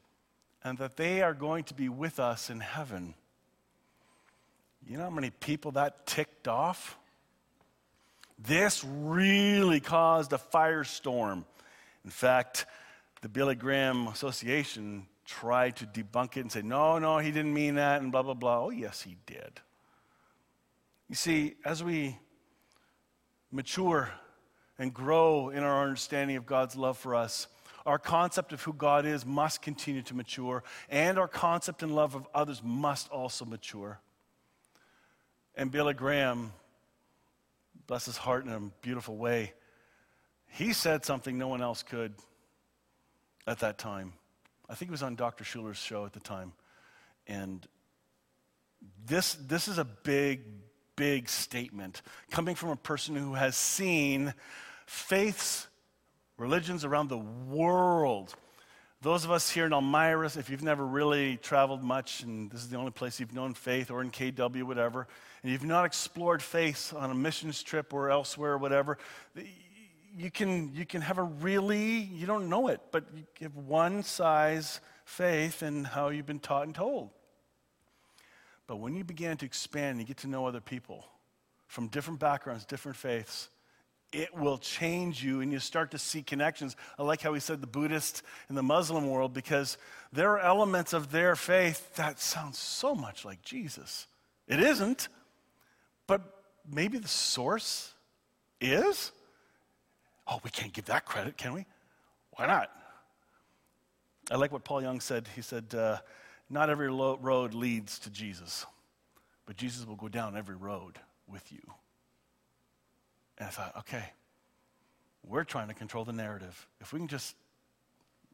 and 0.63 0.77
that 0.77 0.97
they 0.97 1.21
are 1.21 1.33
going 1.33 1.65
to 1.65 1.73
be 1.73 1.89
with 1.89 2.19
us 2.19 2.49
in 2.49 2.61
heaven. 2.61 3.13
You 4.87 4.97
know 4.97 5.03
how 5.03 5.09
many 5.09 5.29
people 5.29 5.71
that 5.71 6.05
ticked 6.05 6.47
off? 6.47 6.97
This 8.37 8.83
really 8.83 9.79
caused 9.79 10.33
a 10.33 10.37
firestorm. 10.37 11.45
In 12.03 12.09
fact, 12.09 12.65
the 13.21 13.29
Billy 13.29 13.55
Graham 13.55 14.07
Association 14.07 15.07
tried 15.25 15.77
to 15.77 15.85
debunk 15.85 16.35
it 16.37 16.41
and 16.41 16.51
say, 16.51 16.61
no, 16.61 16.99
no, 16.99 17.19
he 17.19 17.31
didn't 17.31 17.53
mean 17.53 17.75
that, 17.75 18.01
and 18.01 18.11
blah, 18.11 18.21
blah, 18.21 18.33
blah. 18.33 18.65
Oh, 18.65 18.69
yes, 18.69 19.01
he 19.01 19.15
did. 19.25 19.61
You 21.07 21.15
see, 21.15 21.55
as 21.63 21.83
we 21.83 22.17
mature 23.51 24.09
and 24.77 24.93
grow 24.93 25.49
in 25.49 25.63
our 25.63 25.83
understanding 25.83 26.35
of 26.35 26.45
God's 26.45 26.75
love 26.75 26.97
for 26.97 27.15
us, 27.15 27.47
our 27.85 27.99
concept 27.99 28.53
of 28.53 28.61
who 28.63 28.73
God 28.73 29.05
is 29.05 29.25
must 29.25 29.61
continue 29.61 30.01
to 30.03 30.15
mature, 30.15 30.63
and 30.89 31.19
our 31.19 31.27
concept 31.27 31.83
and 31.83 31.93
love 31.93 32.15
of 32.15 32.27
others 32.33 32.61
must 32.63 33.09
also 33.09 33.45
mature. 33.45 33.99
And 35.55 35.69
Billy 35.69 35.93
Graham, 35.93 36.53
bless 37.87 38.05
his 38.05 38.17
heart 38.17 38.45
in 38.45 38.51
a 38.51 38.59
beautiful 38.81 39.17
way, 39.17 39.53
he 40.47 40.73
said 40.73 41.03
something 41.05 41.37
no 41.37 41.47
one 41.47 41.61
else 41.61 41.83
could 41.83 42.13
at 43.47 43.59
that 43.59 43.77
time. 43.77 44.13
I 44.69 44.75
think 44.75 44.89
it 44.89 44.91
was 44.91 45.03
on 45.03 45.15
Dr. 45.15 45.43
Schuller's 45.43 45.77
show 45.77 46.05
at 46.05 46.13
the 46.13 46.19
time. 46.19 46.53
And 47.27 47.65
this, 49.05 49.35
this 49.35 49.67
is 49.67 49.77
a 49.77 49.85
big, 49.85 50.41
big 50.95 51.29
statement 51.29 52.01
coming 52.31 52.55
from 52.55 52.69
a 52.69 52.75
person 52.75 53.15
who 53.15 53.33
has 53.33 53.55
seen 53.55 54.33
faiths, 54.85 55.67
religions 56.37 56.85
around 56.85 57.09
the 57.09 57.17
world. 57.17 58.35
Those 59.01 59.25
of 59.25 59.31
us 59.31 59.49
here 59.49 59.65
in 59.65 59.73
Elmira, 59.73 60.25
if 60.37 60.49
you've 60.49 60.63
never 60.63 60.85
really 60.85 61.37
traveled 61.37 61.83
much 61.83 62.23
and 62.23 62.49
this 62.49 62.61
is 62.61 62.69
the 62.69 62.77
only 62.77 62.91
place 62.91 63.19
you've 63.19 63.33
known 63.33 63.53
faith 63.53 63.91
or 63.91 64.01
in 64.01 64.11
KW, 64.11 64.63
whatever, 64.63 65.07
and 65.43 65.51
you've 65.51 65.65
not 65.65 65.85
explored 65.85 66.41
faith 66.41 66.93
on 66.95 67.11
a 67.11 67.13
missions 67.13 67.61
trip 67.61 67.93
or 67.93 68.09
elsewhere 68.09 68.53
or 68.53 68.57
whatever, 68.57 68.97
you 70.15 70.31
can, 70.31 70.73
you 70.73 70.85
can 70.85 71.01
have 71.01 71.17
a 71.17 71.23
really, 71.23 71.89
you 71.89 72.25
don't 72.25 72.47
know 72.47 72.69
it, 72.69 72.79
but 72.91 73.05
you 73.15 73.25
give 73.35 73.55
one 73.55 74.03
size 74.03 74.79
faith 75.05 75.61
in 75.61 75.83
how 75.83 76.09
you've 76.09 76.25
been 76.25 76.39
taught 76.39 76.65
and 76.65 76.73
told. 76.73 77.09
But 78.67 78.77
when 78.77 78.95
you 78.95 79.03
begin 79.03 79.35
to 79.37 79.45
expand 79.45 79.91
and 79.91 79.99
you 79.99 80.05
get 80.05 80.17
to 80.17 80.27
know 80.27 80.45
other 80.45 80.61
people 80.61 81.05
from 81.67 81.87
different 81.87 82.19
backgrounds, 82.19 82.65
different 82.65 82.97
faiths, 82.97 83.49
it 84.13 84.33
will 84.37 84.59
change 84.59 85.23
you 85.23 85.41
and 85.41 85.51
you 85.51 85.59
start 85.59 85.91
to 85.91 85.97
see 85.97 86.21
connections. 86.21 86.75
I 86.97 87.03
like 87.03 87.21
how 87.21 87.33
he 87.33 87.39
said 87.39 87.59
the 87.59 87.67
Buddhist 87.67 88.21
and 88.47 88.57
the 88.57 88.63
Muslim 88.63 89.09
world 89.09 89.33
because 89.33 89.77
there 90.13 90.31
are 90.31 90.39
elements 90.39 90.93
of 90.93 91.11
their 91.11 91.35
faith 91.35 91.95
that 91.95 92.19
sound 92.19 92.55
so 92.55 92.95
much 92.95 93.25
like 93.25 93.41
Jesus. 93.41 94.07
It 94.47 94.59
isn't, 94.59 95.09
but 96.07 96.43
maybe 96.69 96.97
the 96.97 97.07
source 97.07 97.93
is. 98.59 99.11
Oh, 100.27 100.39
we 100.43 100.49
can't 100.49 100.73
give 100.73 100.85
that 100.85 101.05
credit, 101.05 101.37
can 101.37 101.53
we? 101.53 101.65
Why 102.31 102.47
not? 102.47 102.71
I 104.31 104.35
like 104.35 104.51
what 104.51 104.63
Paul 104.63 104.81
Young 104.81 104.99
said. 104.99 105.27
He 105.35 105.41
said, 105.41 105.75
uh, 105.75 105.97
Not 106.49 106.69
every 106.69 106.89
lo- 106.89 107.19
road 107.21 107.53
leads 107.53 107.99
to 107.99 108.09
Jesus, 108.09 108.65
but 109.45 109.57
Jesus 109.57 109.85
will 109.85 109.95
go 109.97 110.07
down 110.07 110.37
every 110.37 110.55
road 110.55 110.99
with 111.27 111.51
you. 111.51 111.61
And 113.37 113.47
I 113.47 113.51
thought, 113.51 113.75
okay, 113.79 114.03
we're 115.27 115.43
trying 115.43 115.67
to 115.67 115.73
control 115.73 116.05
the 116.05 116.13
narrative. 116.13 116.67
If 116.79 116.93
we 116.93 116.99
can 116.99 117.07
just 117.07 117.35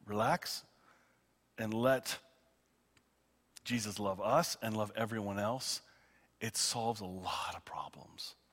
relax 0.06 0.64
and 1.58 1.72
let 1.72 2.18
Jesus 3.64 3.98
love 3.98 4.20
us 4.20 4.56
and 4.62 4.76
love 4.76 4.92
everyone 4.96 5.38
else, 5.38 5.80
it 6.40 6.56
solves 6.56 7.00
a 7.00 7.06
lot 7.06 7.54
of 7.56 7.64
problems. 7.64 8.34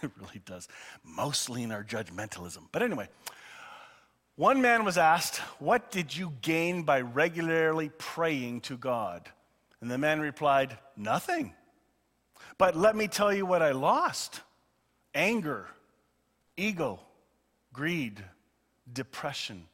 It 0.00 0.12
really 0.16 0.40
does. 0.44 0.68
Mostly 1.02 1.64
in 1.64 1.72
our 1.72 1.82
judgmentalism. 1.82 2.68
But 2.70 2.84
anyway, 2.84 3.08
one 4.36 4.62
man 4.62 4.84
was 4.84 4.96
asked, 4.96 5.38
What 5.58 5.90
did 5.90 6.16
you 6.16 6.34
gain 6.40 6.84
by 6.84 7.00
regularly 7.00 7.90
praying 7.98 8.60
to 8.62 8.76
God? 8.76 9.28
And 9.80 9.90
the 9.90 9.98
man 9.98 10.20
replied, 10.20 10.78
Nothing. 10.96 11.52
But 12.58 12.76
let 12.76 12.94
me 12.94 13.08
tell 13.08 13.34
you 13.34 13.44
what 13.44 13.60
I 13.60 13.72
lost 13.72 14.40
anger, 15.14 15.66
ego, 16.56 17.00
greed, 17.72 18.22
depression, 18.92 19.66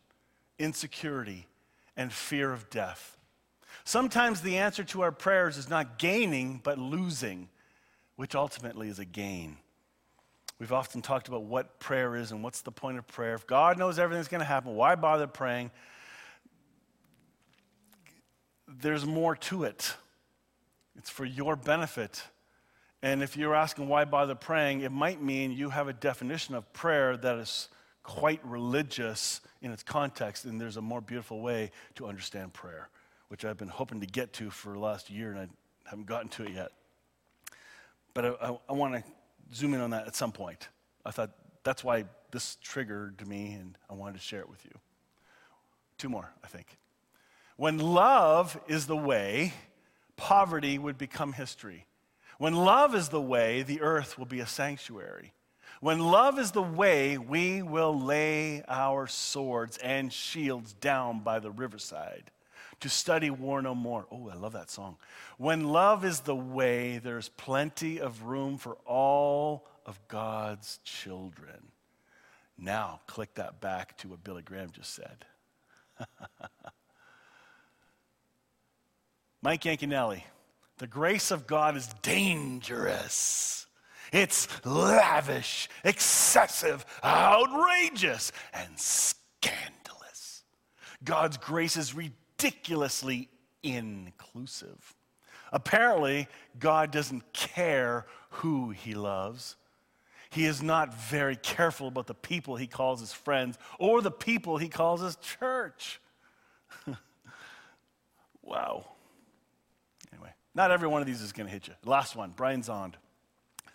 insecurity, 0.59 1.47
and 1.99 2.11
fear 2.11 2.50
of 2.50 2.71
death. 2.71 3.18
Sometimes 3.85 4.40
the 4.40 4.56
answer 4.56 4.85
to 4.85 5.02
our 5.02 5.12
prayers 5.12 5.59
is 5.59 5.68
not 5.68 5.99
gaining, 5.99 6.61
but 6.64 6.78
losing, 6.78 7.50
which 8.16 8.35
ultimately 8.35 8.88
is 8.88 8.99
a 8.99 9.04
gain. 9.04 9.56
We've 10.59 10.73
often 10.73 11.02
talked 11.02 11.28
about 11.28 11.44
what 11.44 11.80
prayer 11.80 12.14
is 12.16 12.30
and 12.30 12.42
what's 12.42 12.62
the 12.62 12.71
point 12.71 12.99
of 12.99 13.06
prayer. 13.09 13.35
If 13.35 13.47
God 13.47 13.76
knows 13.76 13.99
everything's 13.99 14.28
going 14.28 14.40
to 14.40 14.47
happen, 14.47 14.75
why 14.75 14.94
bother 14.94 15.26
praying? 15.26 15.71
There's 18.68 19.04
more 19.04 19.35
to 19.37 19.64
it. 19.64 19.94
It's 20.97 21.11
for 21.11 21.25
your 21.25 21.56
benefit. 21.56 22.23
And 23.02 23.23
if 23.23 23.37
you're 23.37 23.54
asking 23.54 23.88
why 23.88 24.04
bother 24.04 24.35
praying, 24.35 24.80
it 24.80 24.92
might 24.92 25.21
mean 25.21 25.52
you 25.52 25.71
have 25.71 25.88
a 25.88 25.92
definition 25.92 26.54
of 26.54 26.73
prayer 26.73 27.16
that 27.16 27.37
is 27.37 27.68
quite 28.04 28.40
religious 28.44 29.40
in 29.61 29.73
its 29.73 29.83
context, 29.83 30.44
and 30.44 30.61
there's 30.61 30.76
a 30.76 30.83
more 30.83 31.00
beautiful 31.00 31.40
way 31.40 31.71
to 31.97 32.06
understand 32.06 32.52
prayer, 32.52 32.88
which 33.28 33.44
I've 33.44 33.56
been 33.56 33.68
hoping 33.68 34.00
to 34.00 34.06
get 34.06 34.33
to 34.35 34.50
for 34.50 34.73
the 34.73 34.78
last 34.78 35.11
year, 35.11 35.30
and 35.33 35.40
I 35.40 35.49
haven't 35.88 36.06
gotten 36.06 36.28
to 36.30 36.44
it 36.44 36.52
yet. 36.52 36.71
But 38.14 38.25
I, 38.25 38.28
I, 38.40 38.59
I 38.71 38.73
want 38.73 38.94
to 38.94 39.02
zoom 39.52 39.75
in 39.75 39.80
on 39.80 39.90
that 39.90 40.06
at 40.06 40.16
some 40.16 40.33
point. 40.33 40.68
I 41.04 41.11
thought 41.11 41.30
that's 41.64 41.85
why 41.85 42.04
this 42.30 42.56
triggered 42.62 43.26
me, 43.26 43.52
and 43.52 43.76
I 43.90 43.94
wanted 43.94 44.14
to 44.14 44.21
share 44.21 44.40
it 44.40 44.49
with 44.49 44.64
you. 44.64 44.73
Two 45.99 46.09
more, 46.09 46.33
I 46.42 46.47
think. 46.47 46.78
When 47.56 47.78
love 47.78 48.59
is 48.66 48.87
the 48.87 48.97
way, 48.97 49.52
poverty 50.16 50.78
would 50.78 50.99
become 50.99 51.33
history. 51.33 51.87
When 52.38 52.54
love 52.54 52.94
is 52.94 53.11
the 53.11 53.21
way, 53.21 53.62
the 53.62 53.80
earth 53.80 54.18
will 54.18 54.26
be 54.26 54.40
a 54.40 54.47
sanctuary. 54.47 55.33
When 55.80 55.99
love 56.00 56.38
is 56.38 56.50
the 56.50 56.62
way, 56.62 57.18
we 57.18 57.62
will 57.62 57.99
lay 57.99 58.64
our 58.66 59.06
swords 59.06 59.76
and 59.78 60.12
shields 60.12 60.73
down 60.73 61.21
by 61.21 61.38
the 61.38 61.50
riverside 61.50 62.30
to 62.81 62.88
study 62.88 63.31
war 63.31 63.62
no 63.62 63.75
more. 63.75 64.07
Oh, 64.11 64.28
I 64.28 64.35
love 64.35 64.52
that 64.52 64.71
song. 64.71 64.97
When 65.38 65.64
love 65.64 66.04
is 66.04 66.21
the 66.21 66.37
way, 66.37 66.99
there's 66.99 67.28
plenty 67.28 68.00
of 68.00 68.25
room 68.25 68.59
for 68.59 68.76
all 68.87 69.66
of 69.87 70.00
God's 70.09 70.78
children. 70.85 71.69
Now, 72.57 73.00
click 73.07 73.35
that 73.35 73.61
back 73.61 73.97
to 73.99 74.09
what 74.09 74.25
Billy 74.25 74.43
Graham 74.43 74.71
just 74.71 74.95
said. 74.95 75.25
Mike 79.43 79.62
Yaconelli, 79.62 80.23
the 80.78 80.87
grace 80.87 81.31
of 81.31 81.47
God 81.47 81.76
is 81.76 81.88
dangerous. 82.02 83.66
It's 84.12 84.49
lavish, 84.64 85.69
excessive, 85.83 86.87
outrageous, 87.04 88.33
and 88.52 88.78
scandalous. 88.78 90.45
God's 91.02 91.37
grace 91.37 91.76
is 91.76 91.95
ridiculously 92.38 93.29
inclusive. 93.62 94.95
Apparently, 95.53 96.29
God 96.59 96.91
doesn't 96.91 97.33
care 97.33 98.07
who 98.31 98.71
he 98.71 98.95
loves. 98.95 99.57
He 100.31 100.47
is 100.47 100.62
not 100.62 100.95
very 100.95 101.37
careful 101.37 101.88
about 101.88 102.09
the 102.09 102.14
people 102.14 102.57
he 102.57 102.67
calls 102.67 103.00
his 103.00 103.12
friends 103.12 103.57
or 103.79 104.03
the 104.03 104.11
people 104.11 104.57
he 104.59 104.69
calls 104.69 105.00
his 105.00 105.17
church. 105.17 106.00
wow. 108.43 108.85
Anyway, 110.12 110.31
not 110.55 110.73
every 110.73 110.88
one 110.88 111.00
of 111.00 111.07
these 111.07 111.21
is 111.21 111.33
going 111.33 111.47
to 111.47 111.53
hit 111.53 111.69
you. 111.69 111.75
Last 111.85 112.17
one, 112.17 112.33
Brian 112.35 112.62
Zahnd. 112.62 112.95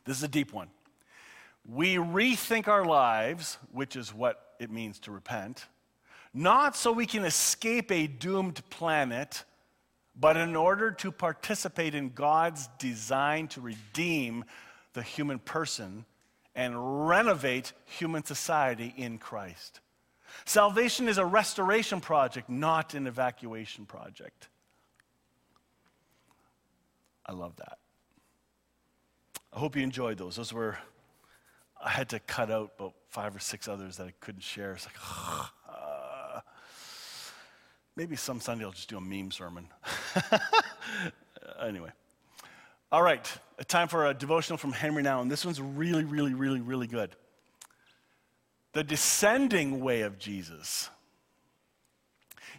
This 0.04 0.18
is 0.18 0.24
a 0.24 0.28
deep 0.28 0.52
one. 0.52 0.68
We 1.66 1.96
rethink 1.96 2.68
our 2.68 2.84
lives, 2.84 3.58
which 3.72 3.96
is 3.96 4.14
what 4.14 4.56
it 4.60 4.70
means 4.70 5.00
to 5.02 5.12
repent, 5.12 5.66
not 6.34 6.76
so 6.76 6.92
we 6.92 7.06
can 7.06 7.26
escape 7.26 7.92
a 7.92 8.08
doomed 8.08 8.62
planet, 8.70 9.44
but 10.20 10.38
in 10.38 10.56
order 10.56 10.92
to 10.92 11.12
participate 11.12 11.96
in 11.96 12.10
God's 12.10 12.68
design 12.78 13.48
to 13.50 13.62
redeem 13.62 14.46
the 14.94 15.02
human 15.02 15.40
person 15.40 16.06
and 16.56 17.08
renovate 17.08 17.74
human 17.86 18.24
society 18.24 18.94
in 18.98 19.18
Christ. 19.18 19.80
Salvation 20.46 21.08
is 21.08 21.18
a 21.18 21.26
restoration 21.26 22.02
project, 22.02 22.50
not 22.50 22.94
an 22.94 23.08
evacuation 23.08 23.86
project. 23.86 24.50
I 27.26 27.34
love 27.34 27.56
that. 27.58 27.78
I 29.54 29.60
hope 29.60 29.76
you 29.76 29.84
enjoyed 29.84 30.18
those. 30.18 30.36
Those 30.36 30.54
were, 30.54 30.78
I 31.84 31.90
had 31.90 32.10
to 32.10 32.20
cut 32.20 32.52
out 32.52 32.72
about 32.78 32.94
five 33.10 33.36
or 33.36 33.40
six 33.40 33.68
others 33.68 33.98
that 33.98 34.08
I 34.08 34.14
couldn't 34.20 34.44
share. 34.44 34.74
It's 34.74 34.86
like, 34.86 34.96
uh, 35.02 35.46
maybe 38.00 38.16
some 38.16 38.40
Sunday 38.40 38.64
I'll 38.64 38.72
just 38.72 38.88
do 38.88 38.96
a 38.96 39.02
meme 39.02 39.30
sermon. 39.30 39.68
anyway. 41.62 41.90
All 42.94 43.04
right, 43.04 43.30
time 43.68 43.90
for 43.90 44.08
a 44.08 44.14
devotional 44.14 44.56
from 44.56 44.72
Henri 44.72 45.04
Nouwen, 45.04 45.24
and 45.24 45.30
This 45.30 45.44
one's 45.44 45.60
really, 45.60 46.06
really, 46.06 46.34
really, 46.34 46.62
really 46.62 46.88
good. 46.88 47.14
The 48.72 48.86
descending 48.86 49.82
way 49.82 50.04
of 50.04 50.18
Jesus. 50.18 50.90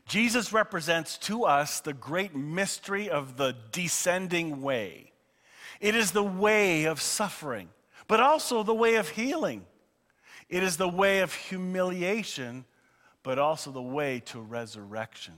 Jesus 0.07 0.53
represents 0.53 1.17
to 1.17 1.45
us 1.45 1.81
the 1.81 1.95
great 1.95 2.37
mystery 2.37 3.09
of 3.09 3.39
the 3.39 3.57
descending 3.73 4.61
way. 4.61 5.11
It 5.81 5.95
is 5.95 6.11
the 6.11 6.23
way 6.23 6.85
of 6.85 7.01
suffering, 7.01 7.71
but 8.09 8.21
also 8.21 8.63
the 8.63 8.75
way 8.75 8.97
of 8.97 9.09
healing. 9.09 9.65
It 10.51 10.63
is 10.63 10.77
the 10.77 10.89
way 10.89 11.21
of 11.21 11.33
humiliation, 11.33 12.67
but 13.23 13.39
also 13.39 13.71
the 13.71 13.83
way 13.83 14.21
to 14.27 14.41
resurrection. 14.41 15.35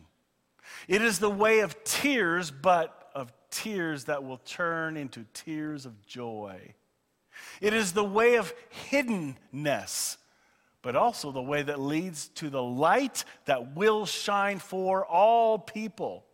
It 0.89 1.03
is 1.03 1.19
the 1.19 1.31
way 1.31 1.61
of 1.61 1.83
tears, 1.85 2.51
but 2.51 3.11
of 3.15 3.33
tears 3.51 4.05
that 4.05 4.25
will 4.25 4.39
turn 4.39 4.97
into 4.97 5.27
tears 5.35 5.87
of 5.87 6.07
joy. 6.07 6.75
It 7.61 7.75
is 7.75 7.93
the 7.93 8.05
way 8.05 8.37
of 8.37 8.53
hiddenness, 8.91 10.17
but 10.83 10.97
also 10.97 11.33
the 11.33 11.43
way 11.43 11.62
that 11.62 11.81
leads 11.81 12.29
to 12.29 12.51
the 12.51 12.62
light 12.62 13.25
that 13.47 13.75
will 13.77 14.07
shine 14.07 14.59
for 14.59 15.05
all 15.05 15.59
people. 15.59 16.25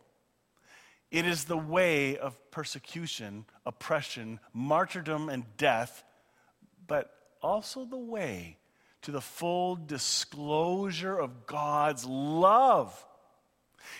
It 1.11 1.25
is 1.25 1.45
the 1.45 1.57
way 1.57 2.17
of 2.17 2.37
persecution, 2.51 3.45
oppression, 3.65 4.39
martyrdom, 4.53 5.29
and 5.29 5.45
death, 5.57 6.03
but 6.85 7.11
also 7.41 7.85
the 7.85 7.97
way 7.97 8.58
to 9.03 9.11
the 9.11 9.21
full 9.21 9.75
disclosure 9.75 11.17
of 11.17 11.45
God's 11.45 12.05
love. 12.05 13.05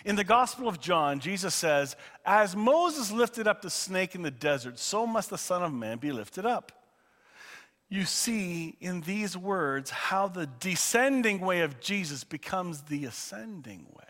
In 0.04 0.16
the 0.16 0.24
Gospel 0.24 0.68
of 0.68 0.80
John, 0.80 1.20
Jesus 1.20 1.54
says, 1.54 1.96
As 2.24 2.54
Moses 2.54 3.10
lifted 3.10 3.46
up 3.46 3.62
the 3.62 3.70
snake 3.70 4.14
in 4.14 4.22
the 4.22 4.30
desert, 4.30 4.78
so 4.78 5.06
must 5.06 5.30
the 5.30 5.38
Son 5.38 5.62
of 5.62 5.72
Man 5.72 5.98
be 5.98 6.12
lifted 6.12 6.46
up. 6.46 6.72
You 7.88 8.04
see 8.04 8.76
in 8.80 9.00
these 9.00 9.36
words 9.36 9.90
how 9.90 10.28
the 10.28 10.46
descending 10.46 11.40
way 11.40 11.60
of 11.62 11.80
Jesus 11.80 12.22
becomes 12.22 12.82
the 12.82 13.04
ascending 13.04 13.86
way. 13.92 14.04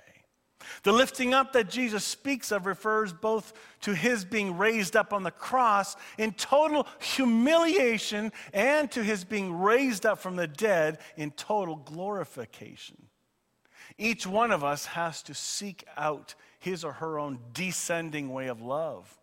The 0.83 0.93
lifting 0.93 1.35
up 1.35 1.53
that 1.53 1.69
Jesus 1.69 2.05
speaks 2.05 2.53
of 2.53 2.67
refers 2.67 3.13
both 3.13 3.53
to 3.83 3.95
his 3.95 4.25
being 4.25 4.59
raised 4.59 4.97
up 4.97 5.13
on 5.13 5.23
the 5.23 5.31
cross 5.31 5.97
in 6.19 6.33
total 6.33 6.87
humiliation 7.01 8.33
and 8.53 8.91
to 8.93 9.03
his 9.03 9.25
being 9.25 9.59
raised 9.59 10.07
up 10.07 10.19
from 10.19 10.37
the 10.37 10.47
dead 10.47 10.99
in 11.17 11.31
total 11.33 11.77
glorification. 11.77 12.97
Each 13.99 14.27
one 14.27 14.51
of 14.51 14.65
us 14.65 14.87
has 14.87 15.23
to 15.25 15.35
seek 15.35 15.85
out 15.97 16.35
his 16.59 16.85
or 16.85 16.93
her 16.93 17.19
own 17.19 17.39
descending 17.53 18.33
way 18.33 18.49
of 18.49 18.61
love 18.61 19.19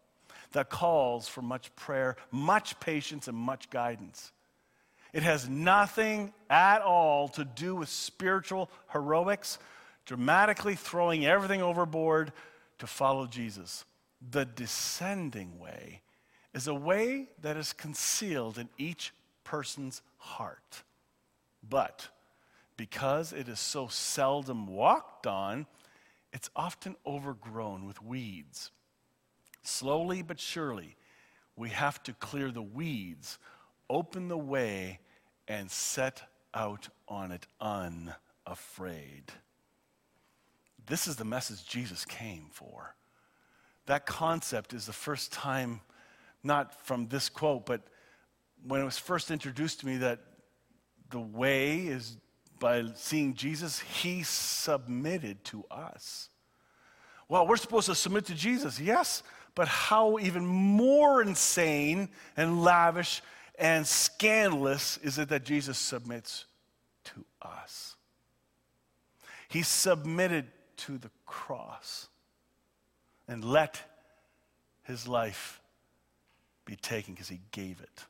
that 0.52 0.70
calls 0.70 1.28
for 1.28 1.42
much 1.42 1.76
prayer, 1.76 2.16
much 2.32 2.80
patience, 2.80 3.28
and 3.28 3.38
much 3.38 3.70
guidance. 3.70 4.32
It 5.14 5.24
has 5.24 5.48
nothing 5.48 6.34
at 6.50 6.82
all 6.82 7.28
to 7.30 7.46
do 7.46 7.76
with 7.76 7.90
spiritual 7.90 8.70
heroics 8.92 9.58
dramatically 10.08 10.74
throwing 10.74 11.26
everything 11.26 11.62
overboard 11.62 12.32
to 12.80 12.88
follow 12.88 13.28
Jesus. 13.28 13.86
The 14.32 14.46
descending 14.46 15.60
way 15.60 16.02
is 16.54 16.68
a 16.68 16.74
way 16.74 17.28
that 17.42 17.58
is 17.58 17.74
concealed 17.74 18.58
in 18.58 18.70
each 18.78 19.14
person's 19.44 20.02
heart. 20.18 20.82
But 21.70 22.08
because 22.78 23.34
it 23.34 23.50
is 23.50 23.60
so 23.60 23.88
seldom 23.88 24.66
walked 24.66 25.28
on, 25.28 25.68
it's 26.32 26.50
often 26.56 26.96
overgrown 27.06 27.86
with 27.86 28.02
weeds. 28.02 28.72
Slowly 29.62 30.22
but 30.22 30.40
surely, 30.40 30.96
we 31.58 31.70
have 31.70 32.02
to 32.04 32.14
clear 32.14 32.50
the 32.50 32.62
weeds, 32.62 33.40
open 33.90 34.30
the 34.30 34.38
way, 34.38 35.00
and 35.50 35.70
set 35.70 36.22
out 36.54 36.88
on 37.10 37.32
it 37.32 37.46
unafraid. 37.60 39.34
This 40.88 41.08
is 41.08 41.18
the 41.18 41.26
message 41.26 41.66
Jesus 41.68 42.06
came 42.06 42.48
for. 42.52 42.96
That 43.86 44.06
concept 44.06 44.74
is 44.74 44.86
the 44.86 44.94
first 44.94 45.32
time, 45.32 45.82
not 46.44 46.86
from 46.86 47.08
this 47.08 47.30
quote, 47.30 47.66
but 47.66 47.82
when 48.66 48.82
it 48.82 48.86
was 48.86 48.98
first 48.98 49.30
introduced 49.30 49.82
to 49.82 49.86
me 49.86 49.98
that 49.98 50.20
the 51.10 51.20
way 51.20 51.80
is 51.80 52.18
by 52.60 52.86
seeing 52.96 53.34
Jesus, 53.34 53.80
he 53.80 54.24
submitted 54.24 55.44
to 55.46 55.64
us. 55.70 56.30
Well, 57.30 57.46
we're 57.46 57.58
supposed 57.58 57.88
to 57.88 57.96
submit 57.96 58.26
to 58.26 58.36
Jesus, 58.36 58.80
yes, 58.80 59.24
but 59.56 59.68
how 59.68 60.18
even 60.20 60.46
more 60.46 61.22
insane 61.22 62.10
and 62.36 62.64
lavish 62.64 63.22
and 63.60 63.86
scandalous 63.86 64.98
is 65.04 65.18
it 65.18 65.30
that 65.30 65.44
Jesus 65.44 65.78
submits 65.78 66.46
to 67.06 67.26
us? 67.42 67.96
He 69.50 69.62
submitted 69.64 70.46
to 70.78 70.98
the 70.98 71.10
cross 71.26 72.08
and 73.28 73.44
let 73.44 73.82
his 74.84 75.08
life 75.08 75.62
be 76.66 76.76
taken 76.76 77.14
because 77.14 77.30
he 77.30 77.40
gave 77.52 77.82
it. 77.82 78.06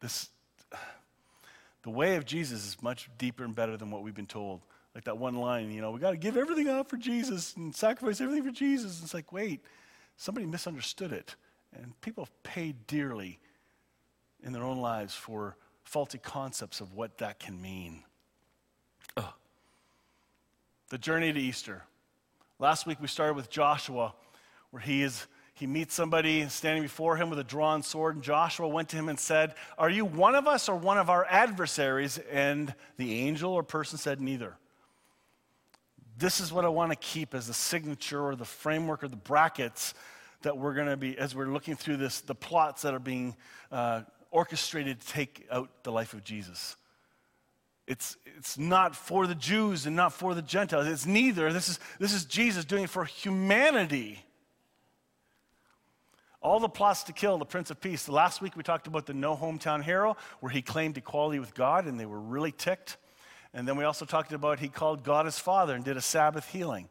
This, 0.00 0.28
the 1.82 1.90
way 1.90 2.16
of 2.16 2.24
Jesus 2.24 2.66
is 2.66 2.82
much 2.82 3.10
deeper 3.18 3.44
and 3.44 3.54
better 3.54 3.76
than 3.76 3.90
what 3.90 4.02
we've 4.02 4.14
been 4.14 4.26
told. 4.26 4.60
Like 4.94 5.04
that 5.04 5.18
one 5.18 5.34
line, 5.34 5.70
you 5.72 5.80
know, 5.80 5.90
we 5.90 5.98
got 5.98 6.12
to 6.12 6.16
give 6.16 6.36
everything 6.36 6.68
up 6.68 6.88
for 6.88 6.96
Jesus 6.96 7.54
and 7.56 7.74
sacrifice 7.74 8.20
everything 8.20 8.44
for 8.44 8.52
Jesus. 8.52 9.02
It's 9.02 9.14
like, 9.14 9.32
wait, 9.32 9.60
somebody 10.16 10.46
misunderstood 10.46 11.12
it. 11.12 11.34
And 11.74 12.00
people 12.00 12.24
have 12.24 12.42
paid 12.44 12.86
dearly 12.86 13.40
in 14.42 14.52
their 14.52 14.62
own 14.62 14.78
lives 14.78 15.14
for 15.14 15.56
faulty 15.82 16.18
concepts 16.18 16.80
of 16.80 16.94
what 16.94 17.18
that 17.18 17.40
can 17.40 17.60
mean. 17.60 18.04
The 20.90 20.98
journey 20.98 21.32
to 21.32 21.40
Easter. 21.40 21.82
Last 22.58 22.86
week 22.86 23.00
we 23.00 23.08
started 23.08 23.34
with 23.34 23.50
Joshua, 23.50 24.14
where 24.70 24.82
he 24.82 25.02
is 25.02 25.26
he 25.54 25.68
meets 25.68 25.94
somebody 25.94 26.48
standing 26.48 26.82
before 26.82 27.16
him 27.16 27.30
with 27.30 27.38
a 27.38 27.44
drawn 27.44 27.84
sword, 27.84 28.16
and 28.16 28.24
Joshua 28.24 28.66
went 28.66 28.88
to 28.88 28.96
him 28.96 29.08
and 29.08 29.18
said, 29.18 29.54
Are 29.78 29.88
you 29.88 30.04
one 30.04 30.34
of 30.34 30.48
us 30.48 30.68
or 30.68 30.74
one 30.74 30.98
of 30.98 31.08
our 31.08 31.24
adversaries? 31.30 32.18
And 32.30 32.74
the 32.96 33.20
angel 33.20 33.52
or 33.52 33.62
person 33.62 33.96
said, 33.96 34.20
Neither. 34.20 34.56
This 36.18 36.40
is 36.40 36.52
what 36.52 36.64
I 36.64 36.68
want 36.68 36.90
to 36.90 36.96
keep 36.96 37.34
as 37.34 37.46
the 37.46 37.54
signature 37.54 38.20
or 38.20 38.34
the 38.34 38.44
framework 38.44 39.04
or 39.04 39.08
the 39.08 39.16
brackets 39.16 39.94
that 40.42 40.58
we're 40.58 40.74
going 40.74 40.88
to 40.88 40.96
be, 40.96 41.16
as 41.16 41.36
we're 41.36 41.46
looking 41.46 41.76
through 41.76 41.98
this, 41.98 42.20
the 42.20 42.34
plots 42.34 42.82
that 42.82 42.92
are 42.92 42.98
being 42.98 43.36
uh, 43.70 44.02
orchestrated 44.32 45.00
to 45.00 45.06
take 45.06 45.46
out 45.52 45.84
the 45.84 45.92
life 45.92 46.14
of 46.14 46.24
Jesus. 46.24 46.76
It's, 47.86 48.16
it's 48.36 48.56
not 48.56 48.96
for 48.96 49.26
the 49.26 49.34
Jews 49.34 49.84
and 49.86 49.94
not 49.94 50.12
for 50.12 50.34
the 50.34 50.42
Gentiles. 50.42 50.86
It's 50.86 51.04
neither. 51.04 51.52
This 51.52 51.68
is, 51.68 51.78
this 51.98 52.12
is 52.12 52.24
Jesus 52.24 52.64
doing 52.64 52.84
it 52.84 52.90
for 52.90 53.04
humanity. 53.04 54.24
All 56.40 56.60
the 56.60 56.68
plots 56.68 57.04
to 57.04 57.12
kill 57.12 57.38
the 57.38 57.44
Prince 57.44 57.70
of 57.70 57.80
Peace. 57.80 58.08
Last 58.08 58.40
week 58.40 58.56
we 58.56 58.62
talked 58.62 58.86
about 58.86 59.06
the 59.06 59.14
no 59.14 59.36
hometown 59.36 59.82
hero, 59.82 60.16
where 60.40 60.50
he 60.50 60.62
claimed 60.62 60.96
equality 60.96 61.38
with 61.38 61.54
God, 61.54 61.86
and 61.86 61.98
they 61.98 62.06
were 62.06 62.20
really 62.20 62.52
ticked. 62.52 62.96
And 63.52 63.68
then 63.68 63.76
we 63.76 63.84
also 63.84 64.04
talked 64.04 64.32
about 64.32 64.60
he 64.60 64.68
called 64.68 65.04
God 65.04 65.26
his 65.26 65.38
father 65.38 65.74
and 65.74 65.84
did 65.84 65.96
a 65.96 66.02
Sabbath 66.02 66.48
healing. 66.48 66.88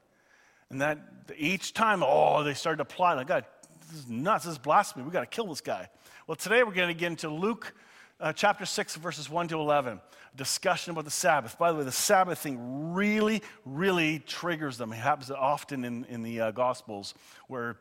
And 0.70 0.82
that 0.82 0.98
each 1.38 1.74
time, 1.74 2.04
oh, 2.04 2.44
they 2.44 2.54
started 2.54 2.78
to 2.78 2.86
plot. 2.86 3.18
Like, 3.18 3.28
God, 3.28 3.46
this 3.92 4.00
is 4.00 4.10
nuts. 4.10 4.46
This 4.46 4.54
is 4.54 4.58
blasphemy. 4.58 5.06
We 5.06 5.12
got 5.12 5.20
to 5.22 5.26
kill 5.26 5.48
this 5.48 5.62
guy. 5.62 5.90
Well, 6.26 6.36
today 6.36 6.64
we're 6.64 6.74
going 6.74 6.88
to 6.88 6.94
get 6.94 7.08
into 7.08 7.30
Luke 7.30 7.74
uh, 8.20 8.34
chapter 8.34 8.65
6, 8.65 8.96
verses 8.98 9.29
1 9.29 9.50
to 9.50 9.60
11. 9.60 10.00
Discussion 10.36 10.91
about 10.91 11.05
the 11.05 11.12
Sabbath. 11.12 11.58
By 11.58 11.72
the 11.72 11.79
way, 11.79 11.84
the 11.84 11.91
Sabbath 11.91 12.39
thing 12.39 12.93
really, 12.93 13.41
really 13.65 14.20
triggers 14.20 14.77
them. 14.77 14.91
It 14.93 14.98
happens 14.98 15.29
often 15.29 15.86
in, 15.86 16.05
in 16.05 16.24
the 16.24 16.41
uh, 16.41 16.51
Gospels 16.51 17.13
where 17.48 17.77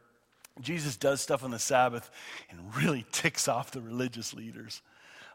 Jesus 0.60 0.96
does 0.96 1.20
stuff 1.20 1.44
on 1.44 1.50
the 1.50 1.58
Sabbath 1.58 2.10
and 2.50 2.74
really 2.76 3.06
ticks 3.12 3.48
off 3.48 3.70
the 3.70 3.80
religious 3.80 4.34
leaders. 4.34 4.82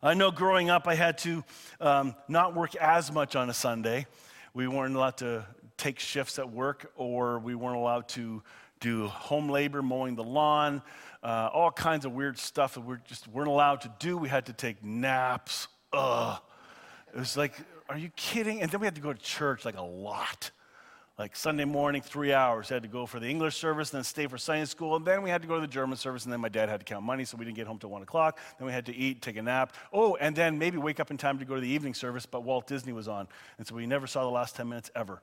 I 0.01 0.13
know 0.13 0.29
growing 0.29 0.69
up, 0.69 0.87
I 0.87 0.93
had 0.93 1.17
to 1.19 1.43
um, 1.81 2.15
not 2.27 2.53
work 2.53 2.75
as 2.75 3.11
much 3.11 3.35
on 3.35 3.49
a 3.49 3.53
Sunday. 3.53 4.05
We 4.53 4.67
weren't 4.67 4.95
allowed 4.95 5.17
to 5.17 5.45
take 5.77 5.99
shifts 5.99 6.37
at 6.37 6.51
work, 6.51 6.91
or 6.95 7.39
we 7.39 7.55
weren't 7.55 7.77
allowed 7.77 8.07
to 8.09 8.43
do 8.79 9.07
home 9.07 9.49
labor, 9.49 9.81
mowing 9.81 10.15
the 10.15 10.23
lawn, 10.23 10.81
uh, 11.23 11.49
all 11.53 11.71
kinds 11.71 12.05
of 12.05 12.13
weird 12.13 12.37
stuff 12.37 12.75
that 12.75 12.81
we 12.81 12.95
just 13.07 13.27
weren't 13.27 13.49
allowed 13.49 13.81
to 13.81 13.91
do. 13.99 14.17
We 14.17 14.29
had 14.29 14.45
to 14.47 14.53
take 14.53 14.83
naps. 14.83 15.67
Ugh. 15.93 16.39
It 17.13 17.19
was 17.19 17.37
like, 17.37 17.53
are 17.89 17.97
you 17.97 18.09
kidding? 18.15 18.61
And 18.61 18.71
then 18.71 18.79
we 18.79 18.87
had 18.87 18.95
to 18.95 19.01
go 19.01 19.13
to 19.13 19.19
church 19.19 19.65
like 19.65 19.77
a 19.77 19.81
lot 19.81 20.51
like 21.17 21.35
Sunday 21.35 21.65
morning, 21.65 22.01
three 22.01 22.31
hours. 22.31 22.69
had 22.69 22.83
to 22.83 22.87
go 22.87 23.07
for 23.07 23.19
the 23.19 23.27
English 23.27 23.57
service, 23.57 23.89
then 23.89 24.03
stay 24.03 24.27
for 24.27 24.37
Sunday 24.37 24.65
school, 24.65 24.95
and 24.95 25.05
then 25.05 25.23
we 25.23 25.31
had 25.31 25.41
to 25.41 25.47
go 25.47 25.55
to 25.55 25.61
the 25.61 25.67
German 25.67 25.97
service, 25.97 26.25
and 26.25 26.31
then 26.31 26.39
my 26.39 26.49
dad 26.49 26.69
had 26.69 26.79
to 26.79 26.85
count 26.85 27.03
money, 27.03 27.25
so 27.25 27.37
we 27.37 27.45
didn't 27.45 27.57
get 27.57 27.65
home 27.65 27.79
till 27.79 27.89
one 27.89 28.03
o'clock. 28.03 28.37
Then 28.59 28.67
we 28.67 28.71
had 28.71 28.85
to 28.85 28.95
eat, 28.95 29.21
take 29.21 29.37
a 29.37 29.41
nap. 29.41 29.73
Oh, 29.91 30.15
and 30.17 30.35
then 30.35 30.59
maybe 30.59 30.77
wake 30.77 30.99
up 30.99 31.09
in 31.09 31.17
time 31.17 31.39
to 31.39 31.45
go 31.45 31.55
to 31.55 31.61
the 31.61 31.67
evening 31.67 31.95
service, 31.95 32.27
but 32.27 32.43
Walt 32.43 32.67
Disney 32.67 32.93
was 32.93 33.07
on, 33.07 33.27
and 33.57 33.65
so 33.65 33.73
we 33.73 33.87
never 33.87 34.05
saw 34.05 34.23
the 34.23 34.29
last 34.29 34.55
10 34.55 34.69
minutes 34.69 34.91
ever. 34.95 35.21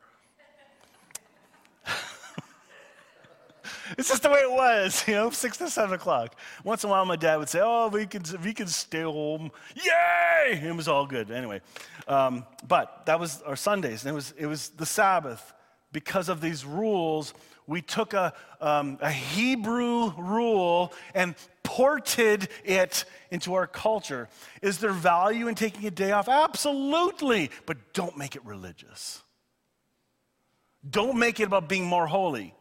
It's 3.99 4.09
just 4.09 4.23
the 4.23 4.31
way 4.31 4.40
it 4.40 4.51
was, 4.51 5.05
you 5.07 5.14
know, 5.14 5.31
six 5.31 5.57
to 5.59 5.68
seven 5.68 5.94
o'clock. 5.94 6.38
Once 6.62 6.85
in 6.85 6.90
a 6.90 6.92
while, 6.92 7.05
my 7.05 7.16
dad 7.16 7.37
would 7.37 7.49
say, 7.49 7.61
"Oh, 7.62 7.88
we 7.88 8.07
can, 8.07 8.23
we 8.42 8.53
can 8.53 8.66
stay 8.66 9.03
home, 9.03 9.51
yay!" 9.75 10.61
It 10.62 10.77
was 10.77 10.88
all 10.88 11.07
good. 11.07 11.31
Anyway, 11.31 11.61
um, 12.09 12.44
but 12.66 13.07
that 13.07 13.18
was 13.18 13.42
our 13.42 13.57
Sundays, 13.57 14.05
and 14.05 14.12
it 14.12 14.14
was 14.14 14.35
it 14.37 14.47
was 14.47 14.70
the 14.70 14.87
Sabbath 14.87 15.53
because 15.94 16.29
of 16.29 16.42
these 16.42 16.66
rules, 16.66 17.33
we 17.66 17.81
took 17.81 18.12
a, 18.12 18.35
um, 18.61 18.99
a 19.01 19.11
Hebrew 19.11 20.12
rule 20.18 20.92
and 21.14 21.35
ported 21.62 22.49
it 22.64 23.07
into 23.31 23.55
our 23.55 23.66
culture. 23.66 24.29
Is 24.61 24.79
there 24.79 24.92
value 24.92 25.49
in 25.49 25.55
taking 25.55 25.87
a 25.87 25.90
day 25.90 26.11
off? 26.11 26.29
Absolutely, 26.29 27.51
but 27.64 27.94
don't 27.94 28.18
make 28.18 28.37
it 28.37 28.44
religious. 28.44 29.23
Don't 30.88 31.18
make 31.18 31.40
it 31.40 31.44
about 31.44 31.68
being 31.68 31.87
more 31.87 32.07
holy. 32.07 32.55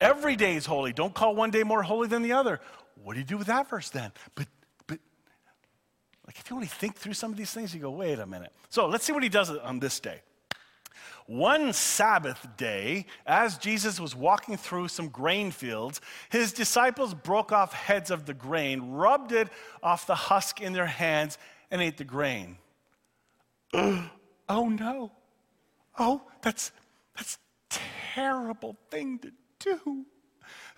Every 0.00 0.36
day 0.36 0.56
is 0.56 0.66
holy. 0.66 0.92
Don't 0.92 1.14
call 1.14 1.34
one 1.34 1.50
day 1.50 1.62
more 1.62 1.82
holy 1.82 2.08
than 2.08 2.22
the 2.22 2.32
other. 2.32 2.60
What 3.02 3.14
do 3.14 3.20
you 3.20 3.24
do 3.24 3.38
with 3.38 3.46
that 3.46 3.68
verse 3.68 3.88
then? 3.90 4.12
But, 4.34 4.46
but, 4.86 4.98
like, 6.26 6.38
if 6.38 6.50
you 6.50 6.56
only 6.56 6.68
think 6.68 6.96
through 6.96 7.14
some 7.14 7.30
of 7.30 7.36
these 7.36 7.50
things, 7.50 7.74
you 7.74 7.80
go, 7.80 7.90
wait 7.90 8.18
a 8.18 8.26
minute. 8.26 8.52
So 8.68 8.86
let's 8.86 9.04
see 9.04 9.12
what 9.12 9.22
he 9.22 9.28
does 9.28 9.50
on 9.50 9.78
this 9.78 10.00
day. 10.00 10.20
One 11.26 11.72
Sabbath 11.72 12.46
day, 12.56 13.06
as 13.26 13.58
Jesus 13.58 13.98
was 13.98 14.14
walking 14.14 14.56
through 14.56 14.88
some 14.88 15.08
grain 15.08 15.50
fields, 15.50 16.00
his 16.30 16.52
disciples 16.52 17.14
broke 17.14 17.50
off 17.50 17.72
heads 17.72 18.10
of 18.10 18.26
the 18.26 18.34
grain, 18.34 18.92
rubbed 18.92 19.32
it 19.32 19.48
off 19.82 20.06
the 20.06 20.14
husk 20.14 20.60
in 20.60 20.72
their 20.72 20.86
hands, 20.86 21.36
and 21.70 21.82
ate 21.82 21.96
the 21.96 22.04
grain. 22.04 22.58
oh 23.74 24.08
no. 24.48 25.10
Oh, 25.98 26.22
that's 26.42 26.70
that's 27.16 27.38
terrible 27.70 28.76
thing 28.90 29.18
to 29.20 29.32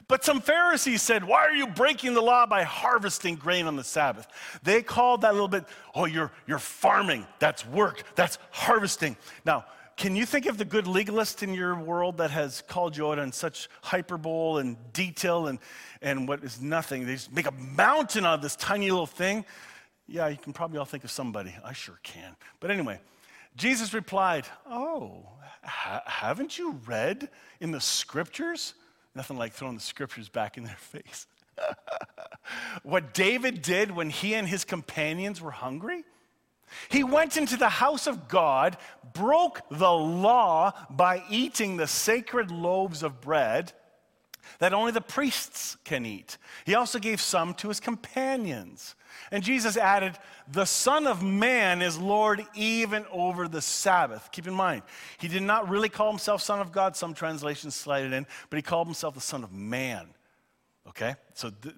But 0.09 0.25
some 0.25 0.41
Pharisees 0.41 1.03
said, 1.03 1.23
Why 1.23 1.45
are 1.45 1.55
you 1.55 1.67
breaking 1.67 2.15
the 2.15 2.23
law 2.23 2.47
by 2.47 2.63
harvesting 2.63 3.37
grain 3.37 3.67
on 3.67 3.77
the 3.77 3.85
Sabbath? 3.85 4.27
They 4.63 4.83
called 4.83 5.21
that 5.21 5.31
a 5.31 5.33
little 5.33 5.49
bit, 5.49 5.65
Oh, 5.95 6.07
you're, 6.07 6.33
you're 6.47 6.59
farming. 6.59 7.27
That's 7.39 7.67
work. 7.67 8.03
That's 8.15 8.39
harvesting. 8.51 9.19
Now, 9.45 9.67
can 9.99 10.17
you 10.17 10.25
think 10.25 10.47
of 10.47 10.57
the 10.57 10.65
good 10.65 10.87
legalist 10.87 11.43
in 11.43 11.53
your 11.53 11.75
world 11.75 12.19
that 12.19 12.31
has 12.31 12.63
called 12.63 12.97
you 12.97 13.09
out 13.09 13.19
on 13.19 13.33
such 13.33 13.69
hyperbole 13.83 14.61
and 14.61 14.77
detail 14.93 15.49
and, 15.49 15.59
and 16.01 16.27
what 16.29 16.43
is 16.43 16.63
nothing? 16.63 17.05
They 17.05 17.15
just 17.15 17.33
make 17.33 17.47
a 17.47 17.53
mountain 17.53 18.25
out 18.25 18.35
of 18.35 18.43
this 18.43 18.57
tiny 18.57 18.91
little 18.91 19.07
thing. 19.07 19.45
Yeah, 20.07 20.29
you 20.29 20.37
can 20.37 20.53
probably 20.53 20.79
all 20.79 20.85
think 20.85 21.05
of 21.05 21.11
somebody. 21.11 21.55
I 21.65 21.73
sure 21.73 21.99
can. 22.03 22.37
But 22.61 22.71
anyway, 22.71 23.01
Jesus 23.57 23.93
replied, 23.93 24.47
Oh, 24.71 25.27
haven't 25.69 26.59
you 26.59 26.81
read 26.87 27.29
in 27.61 27.71
the 27.71 27.81
scriptures? 27.81 28.75
Nothing 29.15 29.37
like 29.37 29.53
throwing 29.53 29.75
the 29.75 29.81
scriptures 29.81 30.29
back 30.29 30.57
in 30.57 30.65
their 30.65 30.77
face. 30.79 31.27
what 32.83 33.15
David 33.15 33.63
did 33.63 33.91
when 33.91 34.11
he 34.11 34.35
and 34.35 34.47
his 34.47 34.65
companions 34.65 35.41
were 35.41 35.51
hungry? 35.51 36.05
He 36.91 37.03
went 37.03 37.37
into 37.37 37.57
the 37.57 37.69
house 37.69 38.07
of 38.07 38.29
God, 38.29 38.77
broke 39.15 39.61
the 39.71 39.91
law 39.91 40.73
by 40.91 41.23
eating 41.31 41.77
the 41.77 41.87
sacred 41.87 42.51
loaves 42.51 43.03
of 43.03 43.21
bread 43.21 43.73
that 44.59 44.73
only 44.73 44.93
the 44.93 45.01
priests 45.01 45.77
can 45.85 46.05
eat. 46.07 46.39
He 46.65 46.75
also 46.75 46.99
gave 46.99 47.21
some 47.21 47.55
to 47.55 47.69
his 47.69 47.81
companions. 47.81 48.95
And 49.31 49.43
Jesus 49.43 49.77
added, 49.77 50.17
The 50.51 50.65
Son 50.65 51.07
of 51.07 51.23
Man 51.23 51.83
is 51.83 51.99
Lord 51.99 52.45
even 52.55 53.05
over 53.11 53.49
the 53.49 53.61
Sabbath. 53.61 54.31
Keep 54.33 54.47
in 54.47 54.55
mind, 54.55 54.83
he 55.19 55.29
did 55.29 55.43
not 55.43 55.69
really 55.69 55.89
call 55.89 56.11
himself 56.11 56.43
Son 56.43 56.61
of 56.61 56.73
God. 56.73 56.97
Some 56.97 57.15
translations 57.15 57.75
slide 57.75 58.05
it 58.05 58.13
in, 58.13 58.27
but 58.51 58.57
he 58.57 58.63
called 58.63 58.87
himself 58.87 59.15
the 59.15 59.21
Son 59.21 59.45
of 59.45 59.53
Man. 59.53 60.09
Okay? 60.89 61.15
So 61.35 61.51
th- 61.51 61.75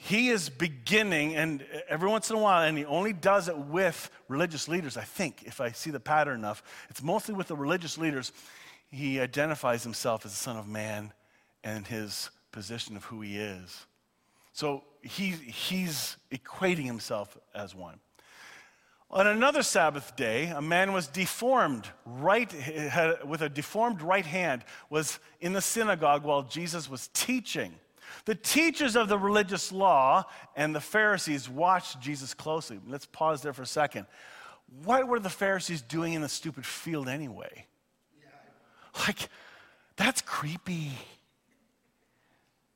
he 0.00 0.28
is 0.28 0.48
beginning, 0.48 1.34
and 1.34 1.66
every 1.88 2.08
once 2.08 2.30
in 2.30 2.36
a 2.36 2.38
while, 2.38 2.62
and 2.62 2.78
he 2.78 2.84
only 2.84 3.12
does 3.12 3.48
it 3.48 3.58
with 3.58 4.10
religious 4.28 4.68
leaders, 4.68 4.96
I 4.96 5.02
think, 5.02 5.42
if 5.44 5.60
I 5.60 5.72
see 5.72 5.90
the 5.90 5.98
pattern 5.98 6.38
enough. 6.38 6.62
It's 6.88 7.02
mostly 7.02 7.34
with 7.34 7.48
the 7.48 7.56
religious 7.56 7.98
leaders. 7.98 8.30
He 8.92 9.18
identifies 9.18 9.82
himself 9.82 10.24
as 10.24 10.30
the 10.30 10.36
Son 10.36 10.56
of 10.56 10.68
Man 10.68 11.12
and 11.64 11.86
his 11.86 12.30
position 12.52 12.96
of 12.96 13.04
who 13.04 13.20
he 13.20 13.36
is. 13.36 13.86
So 14.52 14.82
he, 15.02 15.30
he's 15.30 16.16
equating 16.32 16.84
himself 16.84 17.36
as 17.54 17.74
one. 17.74 18.00
On 19.10 19.26
another 19.26 19.62
Sabbath 19.62 20.16
day, 20.16 20.48
a 20.48 20.60
man 20.60 20.92
was 20.92 21.06
deformed, 21.06 21.88
right, 22.04 22.52
with 23.26 23.40
a 23.40 23.48
deformed 23.48 24.02
right 24.02 24.26
hand, 24.26 24.64
was 24.90 25.18
in 25.40 25.54
the 25.54 25.62
synagogue 25.62 26.24
while 26.24 26.42
Jesus 26.42 26.90
was 26.90 27.08
teaching. 27.14 27.72
The 28.26 28.34
teachers 28.34 28.96
of 28.96 29.08
the 29.08 29.18
religious 29.18 29.72
law 29.72 30.24
and 30.56 30.74
the 30.74 30.80
Pharisees 30.80 31.48
watched 31.48 32.00
Jesus 32.00 32.34
closely. 32.34 32.80
Let's 32.86 33.06
pause 33.06 33.40
there 33.40 33.54
for 33.54 33.62
a 33.62 33.66
second. 33.66 34.06
What 34.84 35.08
were 35.08 35.20
the 35.20 35.30
Pharisees 35.30 35.80
doing 35.80 36.12
in 36.12 36.20
the 36.20 36.28
stupid 36.28 36.66
field 36.66 37.08
anyway? 37.08 37.66
Like, 39.06 39.28
that's 39.96 40.20
creepy. 40.20 40.90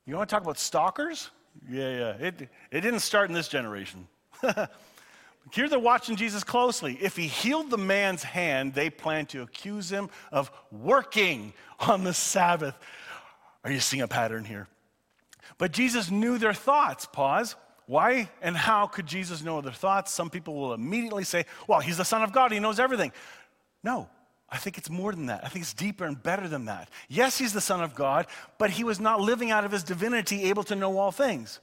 You 0.05 0.15
want 0.15 0.29
to 0.29 0.35
talk 0.35 0.43
about 0.43 0.57
stalkers? 0.57 1.29
Yeah, 1.69 1.89
yeah. 1.89 2.27
It, 2.27 2.49
it 2.71 2.81
didn't 2.81 2.99
start 2.99 3.29
in 3.29 3.33
this 3.33 3.47
generation. 3.47 4.07
here 5.51 5.69
they're 5.69 5.79
watching 5.79 6.15
Jesus 6.15 6.43
closely. 6.43 6.97
If 7.01 7.15
he 7.15 7.27
healed 7.27 7.69
the 7.69 7.77
man's 7.77 8.23
hand, 8.23 8.73
they 8.73 8.89
plan 8.89 9.25
to 9.27 9.41
accuse 9.41 9.89
him 9.89 10.09
of 10.31 10.51
working 10.71 11.53
on 11.79 12.03
the 12.03 12.13
Sabbath. 12.13 12.75
Are 13.63 13.71
you 13.71 13.79
seeing 13.79 14.01
a 14.01 14.07
pattern 14.07 14.43
here? 14.43 14.67
But 15.57 15.71
Jesus 15.71 16.11
knew 16.11 16.37
their 16.37 16.53
thoughts. 16.53 17.05
Pause. 17.05 17.55
Why 17.85 18.29
and 18.41 18.55
how 18.55 18.87
could 18.87 19.05
Jesus 19.05 19.43
know 19.43 19.61
their 19.61 19.73
thoughts? 19.73 20.11
Some 20.11 20.29
people 20.29 20.55
will 20.55 20.73
immediately 20.73 21.23
say, 21.23 21.45
well, 21.67 21.79
he's 21.79 21.97
the 21.97 22.05
Son 22.05 22.23
of 22.23 22.31
God, 22.31 22.51
he 22.51 22.59
knows 22.59 22.79
everything. 22.79 23.11
No, 23.83 24.09
I 24.53 24.57
think 24.57 24.77
it's 24.77 24.89
more 24.89 25.11
than 25.11 25.25
that. 25.25 25.43
I 25.43 25.49
think 25.49 25.63
it's 25.63 25.73
deeper 25.73 26.05
and 26.05 26.21
better 26.21 26.47
than 26.47 26.65
that. 26.65 26.89
Yes, 27.09 27.39
he's 27.39 27.53
the 27.53 27.59
Son 27.59 27.81
of 27.81 27.95
God, 27.95 28.27
but 28.59 28.69
he 28.69 28.83
was 28.83 28.99
not 28.99 29.19
living 29.19 29.49
out 29.49 29.65
of 29.65 29.71
his 29.71 29.83
divinity, 29.83 30.43
able 30.43 30.63
to 30.65 30.75
know 30.75 30.99
all 30.99 31.11
things. 31.11 31.59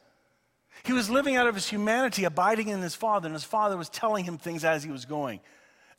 He 0.83 0.92
was 0.92 1.09
living 1.09 1.37
out 1.37 1.46
of 1.46 1.55
his 1.55 1.68
humanity, 1.68 2.24
abiding 2.24 2.68
in 2.68 2.81
his 2.81 2.96
Father, 2.96 3.26
and 3.26 3.35
his 3.35 3.44
Father 3.44 3.76
was 3.76 3.88
telling 3.88 4.24
him 4.24 4.38
things 4.38 4.64
as 4.64 4.83
he 4.83 4.90
was 4.90 5.05
going. 5.05 5.38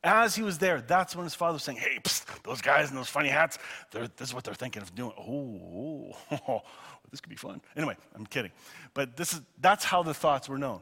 As 0.04 0.36
he 0.36 0.44
was 0.44 0.58
there, 0.58 0.82
that's 0.82 1.16
when 1.16 1.26
his 1.26 1.36
father 1.36 1.54
was 1.54 1.64
saying, 1.64 1.78
Hey, 1.78 2.00
psst, 2.04 2.26
those 2.42 2.60
guys 2.60 2.90
in 2.90 2.96
those 2.96 3.08
funny 3.08 3.30
hats, 3.30 3.60
this 3.92 4.10
is 4.20 4.34
what 4.34 4.44
they're 4.44 4.56
thinking 4.56 4.82
of 4.82 4.94
doing. 4.96 5.14
Oh, 5.16 6.18
oh, 6.48 6.62
this 7.12 7.22
could 7.22 7.30
be 7.30 7.36
fun. 7.36 7.62
Anyway, 7.78 7.96
I'm 8.16 8.26
kidding. 8.26 8.52
But 8.96 9.16
this 9.16 9.34
is, 9.34 9.42
that's 9.60 9.84
how 9.84 10.02
the 10.02 10.16
thoughts 10.16 10.50
were 10.50 10.58
known. 10.58 10.80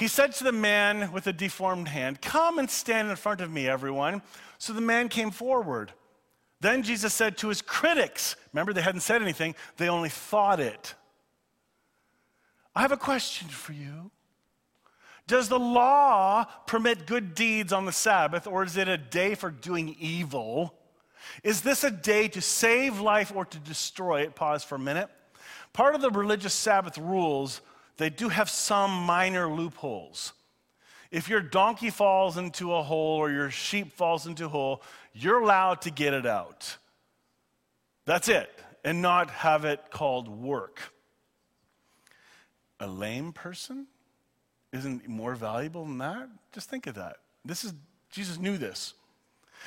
He 0.00 0.08
said 0.08 0.32
to 0.36 0.44
the 0.44 0.52
man 0.52 1.12
with 1.12 1.24
the 1.24 1.32
deformed 1.32 1.88
hand, 1.88 2.22
Come 2.22 2.58
and 2.58 2.70
stand 2.70 3.10
in 3.10 3.16
front 3.16 3.42
of 3.42 3.50
me, 3.50 3.68
everyone. 3.68 4.22
So 4.56 4.72
the 4.72 4.80
man 4.80 5.10
came 5.10 5.30
forward. 5.30 5.92
Then 6.60 6.82
Jesus 6.82 7.12
said 7.12 7.36
to 7.38 7.48
his 7.48 7.60
critics, 7.60 8.34
remember 8.54 8.72
they 8.72 8.80
hadn't 8.80 9.02
said 9.02 9.20
anything, 9.20 9.54
they 9.76 9.90
only 9.90 10.08
thought 10.08 10.58
it. 10.58 10.94
I 12.74 12.80
have 12.80 12.92
a 12.92 12.96
question 12.96 13.48
for 13.48 13.74
you. 13.74 14.10
Does 15.26 15.50
the 15.50 15.58
law 15.58 16.44
permit 16.66 17.06
good 17.06 17.34
deeds 17.34 17.70
on 17.70 17.84
the 17.84 17.92
Sabbath, 17.92 18.46
or 18.46 18.64
is 18.64 18.78
it 18.78 18.88
a 18.88 18.96
day 18.96 19.34
for 19.34 19.50
doing 19.50 19.96
evil? 20.00 20.74
Is 21.44 21.60
this 21.60 21.84
a 21.84 21.90
day 21.90 22.26
to 22.28 22.40
save 22.40 23.00
life 23.00 23.32
or 23.34 23.44
to 23.44 23.58
destroy 23.58 24.22
it? 24.22 24.34
Pause 24.34 24.64
for 24.64 24.76
a 24.76 24.78
minute. 24.78 25.10
Part 25.74 25.94
of 25.94 26.00
the 26.00 26.10
religious 26.10 26.54
Sabbath 26.54 26.96
rules, 26.96 27.60
they 28.00 28.08
do 28.08 28.30
have 28.30 28.48
some 28.48 28.90
minor 28.90 29.46
loopholes. 29.46 30.32
If 31.10 31.28
your 31.28 31.40
donkey 31.40 31.90
falls 31.90 32.38
into 32.38 32.72
a 32.72 32.82
hole 32.82 33.18
or 33.18 33.30
your 33.30 33.50
sheep 33.50 33.92
falls 33.92 34.26
into 34.26 34.46
a 34.46 34.48
hole, 34.48 34.82
you're 35.12 35.42
allowed 35.42 35.82
to 35.82 35.90
get 35.90 36.14
it 36.14 36.24
out. 36.24 36.78
That's 38.06 38.28
it, 38.28 38.50
and 38.84 39.02
not 39.02 39.28
have 39.30 39.66
it 39.66 39.90
called 39.90 40.28
work. 40.28 40.80
A 42.78 42.86
lame 42.86 43.34
person 43.34 43.86
isn't 44.72 45.06
more 45.06 45.34
valuable 45.34 45.84
than 45.84 45.98
that? 45.98 46.30
Just 46.52 46.70
think 46.70 46.86
of 46.86 46.94
that. 46.94 47.18
This 47.44 47.64
is 47.64 47.74
Jesus 48.10 48.38
knew 48.38 48.56
this. 48.56 48.94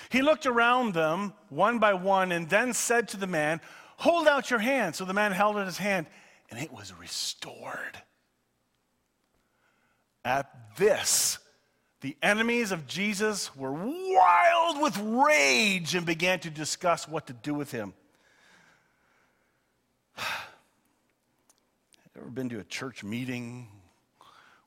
He 0.09 0.23
looked 0.23 0.47
around 0.47 0.95
them 0.95 1.33
one 1.49 1.77
by 1.77 1.93
one 1.93 2.31
and 2.31 2.49
then 2.49 2.73
said 2.73 3.09
to 3.09 3.17
the 3.17 3.27
man, 3.27 3.61
Hold 3.97 4.27
out 4.27 4.49
your 4.49 4.59
hand. 4.59 4.95
So 4.95 5.05
the 5.05 5.13
man 5.13 5.33
held 5.33 5.55
out 5.55 5.67
his 5.67 5.77
hand, 5.77 6.07
and 6.49 6.59
it 6.59 6.73
was 6.73 6.91
restored. 6.99 8.01
At 10.25 10.75
this, 10.77 11.39
the 12.01 12.15
enemies 12.21 12.71
of 12.71 12.87
Jesus 12.87 13.55
were 13.55 13.73
wild 13.73 14.81
with 14.81 14.97
rage 14.97 15.95
and 15.95 16.05
began 16.05 16.39
to 16.41 16.49
discuss 16.49 17.07
what 17.07 17.27
to 17.27 17.33
do 17.33 17.53
with 17.53 17.71
him. 17.71 17.93
Ever 22.17 22.29
been 22.29 22.49
to 22.49 22.59
a 22.59 22.63
church 22.63 23.03
meeting 23.03 23.67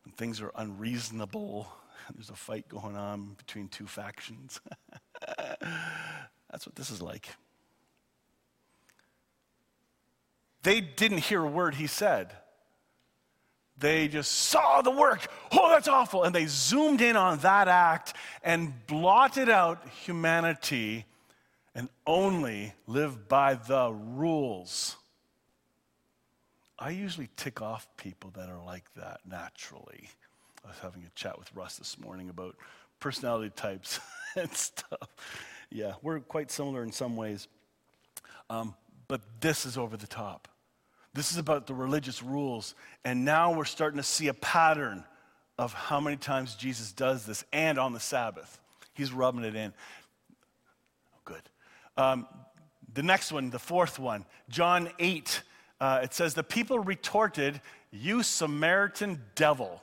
when 0.04 0.12
things 0.12 0.40
are 0.40 0.52
unreasonable? 0.56 1.72
There's 2.14 2.30
a 2.30 2.34
fight 2.34 2.68
going 2.68 2.96
on 2.96 3.34
between 3.34 3.68
two 3.68 3.86
factions. 3.86 4.60
That's 6.50 6.66
what 6.66 6.74
this 6.74 6.90
is 6.90 7.02
like. 7.02 7.28
They 10.62 10.80
didn't 10.80 11.18
hear 11.18 11.42
a 11.42 11.48
word 11.48 11.74
he 11.76 11.86
said. 11.86 12.32
They 13.78 14.08
just 14.08 14.32
saw 14.32 14.80
the 14.80 14.90
work. 14.90 15.26
Oh, 15.52 15.68
that's 15.68 15.88
awful. 15.88 16.24
And 16.24 16.34
they 16.34 16.46
zoomed 16.46 17.02
in 17.02 17.16
on 17.16 17.38
that 17.38 17.68
act 17.68 18.14
and 18.42 18.72
blotted 18.86 19.48
out 19.50 19.86
humanity 19.88 21.04
and 21.74 21.90
only 22.06 22.72
lived 22.86 23.28
by 23.28 23.54
the 23.54 23.92
rules. 23.92 24.96
I 26.78 26.90
usually 26.90 27.28
tick 27.36 27.60
off 27.60 27.86
people 27.96 28.30
that 28.36 28.48
are 28.48 28.62
like 28.64 28.84
that 28.94 29.20
naturally. 29.28 30.08
I 30.64 30.68
was 30.68 30.78
having 30.78 31.04
a 31.04 31.10
chat 31.14 31.38
with 31.38 31.54
Russ 31.54 31.76
this 31.76 31.98
morning 31.98 32.30
about 32.30 32.56
personality 32.98 33.52
types 33.54 34.00
and 34.36 34.50
stuff. 34.52 35.08
Yeah, 35.70 35.94
we're 36.02 36.20
quite 36.20 36.50
similar 36.50 36.82
in 36.82 36.92
some 36.92 37.14
ways. 37.14 37.46
Um, 38.48 38.74
but 39.08 39.20
this 39.40 39.66
is 39.66 39.76
over 39.76 39.96
the 39.96 40.06
top. 40.06 40.48
This 41.16 41.32
is 41.32 41.38
about 41.38 41.66
the 41.66 41.72
religious 41.72 42.22
rules. 42.22 42.74
And 43.02 43.24
now 43.24 43.54
we're 43.54 43.64
starting 43.64 43.96
to 43.96 44.02
see 44.02 44.28
a 44.28 44.34
pattern 44.34 45.02
of 45.58 45.72
how 45.72 45.98
many 45.98 46.18
times 46.18 46.54
Jesus 46.54 46.92
does 46.92 47.24
this 47.24 47.42
and 47.54 47.78
on 47.78 47.94
the 47.94 48.00
Sabbath. 48.00 48.60
He's 48.92 49.10
rubbing 49.12 49.42
it 49.42 49.56
in. 49.56 49.72
Oh, 51.14 51.20
good. 51.24 51.42
Um, 51.96 52.26
the 52.92 53.02
next 53.02 53.32
one, 53.32 53.48
the 53.48 53.58
fourth 53.58 53.98
one, 53.98 54.26
John 54.50 54.90
8, 54.98 55.42
uh, 55.80 56.00
it 56.02 56.12
says, 56.12 56.34
The 56.34 56.42
people 56.42 56.78
retorted, 56.78 57.62
You 57.90 58.22
Samaritan 58.22 59.22
devil. 59.34 59.82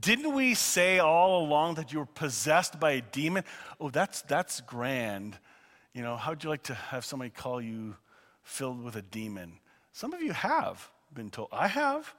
Didn't 0.00 0.34
we 0.34 0.54
say 0.54 0.98
all 0.98 1.44
along 1.44 1.74
that 1.74 1.92
you 1.92 2.00
were 2.00 2.06
possessed 2.06 2.80
by 2.80 2.92
a 2.92 3.00
demon? 3.00 3.44
Oh, 3.80 3.90
that's, 3.90 4.22
that's 4.22 4.60
grand. 4.62 5.38
You 5.94 6.02
know, 6.02 6.16
how'd 6.16 6.42
you 6.42 6.50
like 6.50 6.64
to 6.64 6.74
have 6.74 7.04
somebody 7.04 7.30
call 7.30 7.60
you 7.60 7.94
filled 8.42 8.82
with 8.82 8.96
a 8.96 9.02
demon? 9.02 9.60
Some 9.92 10.12
of 10.12 10.22
you 10.22 10.32
have 10.32 10.88
been 11.12 11.30
told. 11.30 11.48
I 11.52 11.68
have. 11.68 12.12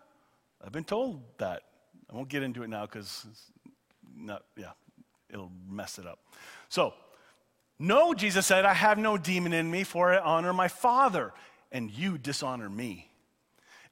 I've 0.63 0.71
been 0.71 0.83
told 0.83 1.21
that. 1.37 1.63
I 2.11 2.15
won't 2.15 2.29
get 2.29 2.43
into 2.43 2.63
it 2.63 2.69
now 2.69 2.85
because 2.85 3.25
not, 4.15 4.43
yeah, 4.57 4.71
it'll 5.29 5.51
mess 5.69 5.97
it 5.97 6.05
up. 6.05 6.19
So, 6.69 6.93
no, 7.79 8.13
Jesus 8.13 8.45
said, 8.45 8.65
I 8.65 8.73
have 8.73 8.97
no 8.97 9.17
demon 9.17 9.53
in 9.53 9.71
me, 9.71 9.83
for 9.83 10.13
I 10.13 10.19
honor 10.19 10.53
my 10.53 10.67
Father, 10.67 11.33
and 11.71 11.89
you 11.89 12.17
dishonor 12.17 12.69
me. 12.69 13.07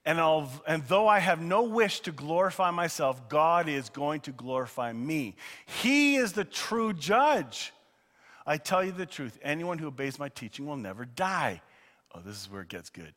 And, 0.05 0.19
and, 0.67 0.83
though 0.87 1.07
I 1.07 1.19
have 1.19 1.41
no 1.41 1.63
wish 1.63 1.99
to 2.01 2.11
glorify 2.11 2.71
myself, 2.71 3.27
God 3.29 3.67
is 3.67 3.89
going 3.89 4.21
to 4.21 4.31
glorify 4.31 4.93
me. 4.93 5.35
He 5.65 6.15
is 6.15 6.33
the 6.33 6.45
true 6.45 6.93
judge. 6.93 7.73
I 8.45 8.57
tell 8.57 8.83
you 8.83 8.91
the 8.91 9.05
truth 9.05 9.37
anyone 9.41 9.77
who 9.77 9.87
obeys 9.87 10.17
my 10.17 10.29
teaching 10.29 10.65
will 10.65 10.77
never 10.77 11.05
die. 11.05 11.61
Oh, 12.15 12.21
this 12.21 12.41
is 12.41 12.49
where 12.49 12.61
it 12.61 12.69
gets 12.69 12.89
good 12.89 13.13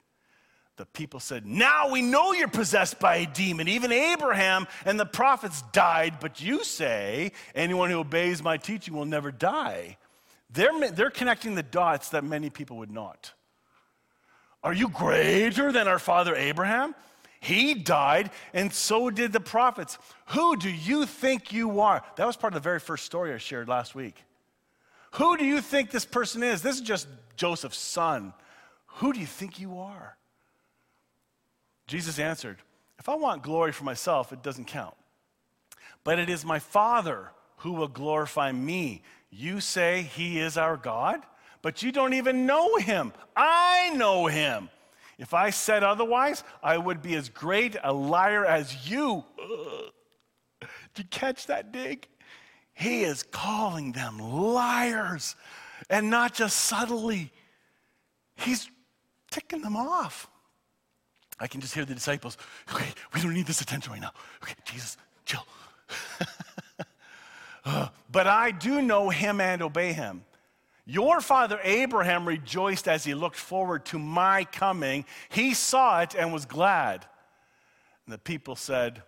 the 0.76 0.86
people 0.86 1.20
said, 1.20 1.46
Now 1.46 1.90
we 1.90 2.02
know 2.02 2.32
you're 2.32 2.48
possessed 2.48 2.98
by 2.98 3.16
a 3.16 3.26
demon. 3.26 3.68
Even 3.68 3.92
Abraham 3.92 4.66
and 4.84 4.98
the 4.98 5.06
prophets 5.06 5.62
died, 5.72 6.14
but 6.20 6.40
you 6.40 6.64
say, 6.64 7.32
Anyone 7.54 7.90
who 7.90 7.98
obeys 7.98 8.42
my 8.42 8.56
teaching 8.56 8.94
will 8.94 9.04
never 9.04 9.30
die. 9.30 9.98
They're, 10.50 10.90
they're 10.90 11.10
connecting 11.10 11.54
the 11.54 11.62
dots 11.62 12.10
that 12.10 12.24
many 12.24 12.50
people 12.50 12.78
would 12.78 12.90
not. 12.90 13.32
Are 14.62 14.72
you 14.72 14.88
greater 14.88 15.72
than 15.72 15.88
our 15.88 15.98
father 15.98 16.36
Abraham? 16.36 16.94
He 17.40 17.74
died, 17.74 18.30
and 18.54 18.72
so 18.72 19.10
did 19.10 19.32
the 19.32 19.40
prophets. 19.40 19.98
Who 20.26 20.56
do 20.56 20.70
you 20.70 21.06
think 21.06 21.52
you 21.52 21.80
are? 21.80 22.02
That 22.16 22.26
was 22.26 22.36
part 22.36 22.52
of 22.52 22.62
the 22.62 22.64
very 22.64 22.78
first 22.78 23.04
story 23.04 23.32
I 23.34 23.38
shared 23.38 23.68
last 23.68 23.96
week. 23.96 24.22
Who 25.12 25.36
do 25.36 25.44
you 25.44 25.60
think 25.60 25.90
this 25.90 26.04
person 26.04 26.42
is? 26.42 26.62
This 26.62 26.76
is 26.76 26.82
just 26.82 27.08
Joseph's 27.36 27.78
son. 27.78 28.32
Who 28.86 29.12
do 29.12 29.18
you 29.18 29.26
think 29.26 29.58
you 29.58 29.80
are? 29.80 30.16
Jesus 31.86 32.18
answered, 32.18 32.58
If 32.98 33.08
I 33.08 33.14
want 33.14 33.42
glory 33.42 33.72
for 33.72 33.84
myself, 33.84 34.32
it 34.32 34.42
doesn't 34.42 34.66
count. 34.66 34.94
But 36.04 36.18
it 36.18 36.28
is 36.28 36.44
my 36.44 36.58
Father 36.58 37.30
who 37.58 37.72
will 37.72 37.88
glorify 37.88 38.52
me. 38.52 39.02
You 39.30 39.60
say 39.60 40.02
he 40.02 40.40
is 40.40 40.56
our 40.56 40.76
God, 40.76 41.22
but 41.62 41.82
you 41.82 41.92
don't 41.92 42.14
even 42.14 42.44
know 42.46 42.76
him. 42.76 43.12
I 43.36 43.90
know 43.94 44.26
him. 44.26 44.68
If 45.18 45.34
I 45.34 45.50
said 45.50 45.84
otherwise, 45.84 46.42
I 46.62 46.76
would 46.78 47.00
be 47.02 47.14
as 47.14 47.28
great 47.28 47.76
a 47.82 47.92
liar 47.92 48.44
as 48.44 48.90
you. 48.90 49.24
Did 50.60 50.68
you 50.96 51.04
catch 51.04 51.46
that 51.46 51.72
dig? 51.72 52.08
He 52.74 53.04
is 53.04 53.22
calling 53.22 53.92
them 53.92 54.18
liars, 54.18 55.36
and 55.88 56.10
not 56.10 56.34
just 56.34 56.56
subtly. 56.56 57.30
He's 58.34 58.68
ticking 59.30 59.62
them 59.62 59.76
off. 59.76 60.28
I 61.42 61.48
can 61.48 61.60
just 61.60 61.74
hear 61.74 61.84
the 61.84 61.94
disciples, 61.94 62.38
okay, 62.72 62.86
we 63.12 63.20
don't 63.20 63.34
need 63.34 63.46
this 63.46 63.60
attention 63.60 63.92
right 63.92 64.00
now. 64.00 64.12
Okay, 64.44 64.54
Jesus, 64.64 64.96
chill. 65.24 65.44
uh, 67.64 67.88
but 68.12 68.28
I 68.28 68.52
do 68.52 68.80
know 68.80 69.10
him 69.10 69.40
and 69.40 69.60
obey 69.60 69.92
him. 69.92 70.24
Your 70.86 71.20
father 71.20 71.58
Abraham 71.64 72.28
rejoiced 72.28 72.86
as 72.86 73.02
he 73.02 73.14
looked 73.14 73.36
forward 73.36 73.84
to 73.86 73.98
my 73.98 74.44
coming. 74.44 75.04
He 75.30 75.52
saw 75.52 76.00
it 76.00 76.14
and 76.16 76.32
was 76.32 76.44
glad. 76.44 77.06
And 78.06 78.12
the 78.14 78.18
people 78.18 78.54
said, 78.54 79.02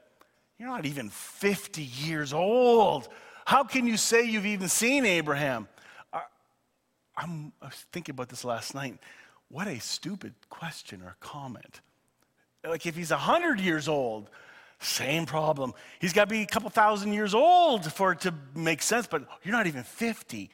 You're 0.59 0.69
not 0.69 0.87
even 0.87 1.11
50 1.11 1.83
years 1.83 2.33
old. 2.33 3.09
How 3.45 3.63
can 3.63 3.87
you 3.87 3.97
say 3.97 4.25
you've 4.25 4.47
even 4.47 4.69
seen 4.69 5.05
Abraham? 5.05 5.69
I, 6.13 6.23
I'm, 7.17 7.53
I 7.63 7.67
was 7.67 7.87
thinking 7.93 8.13
about 8.13 8.29
this 8.29 8.45
last 8.45 8.75
night. 8.75 8.99
What 9.49 9.69
a 9.69 9.79
stupid 9.79 10.35
question 10.49 11.01
or 11.01 11.17
comment. 11.21 11.81
Like, 12.67 12.87
if 12.87 12.97
he's 12.97 13.11
100 13.11 13.61
years 13.61 13.89
old, 13.89 14.31
same 14.81 15.27
problem. 15.27 15.75
He's 15.99 16.13
got 16.13 16.29
to 16.29 16.35
be 16.35 16.43
a 16.43 16.47
couple 16.47 16.71
thousand 16.71 17.13
years 17.13 17.35
old 17.35 17.91
for 17.93 18.13
it 18.13 18.21
to 18.21 18.35
make 18.55 18.83
sense, 18.83 19.07
but 19.07 19.27
you're 19.43 19.55
not 19.55 19.67
even 19.67 19.83
50. 19.83 20.51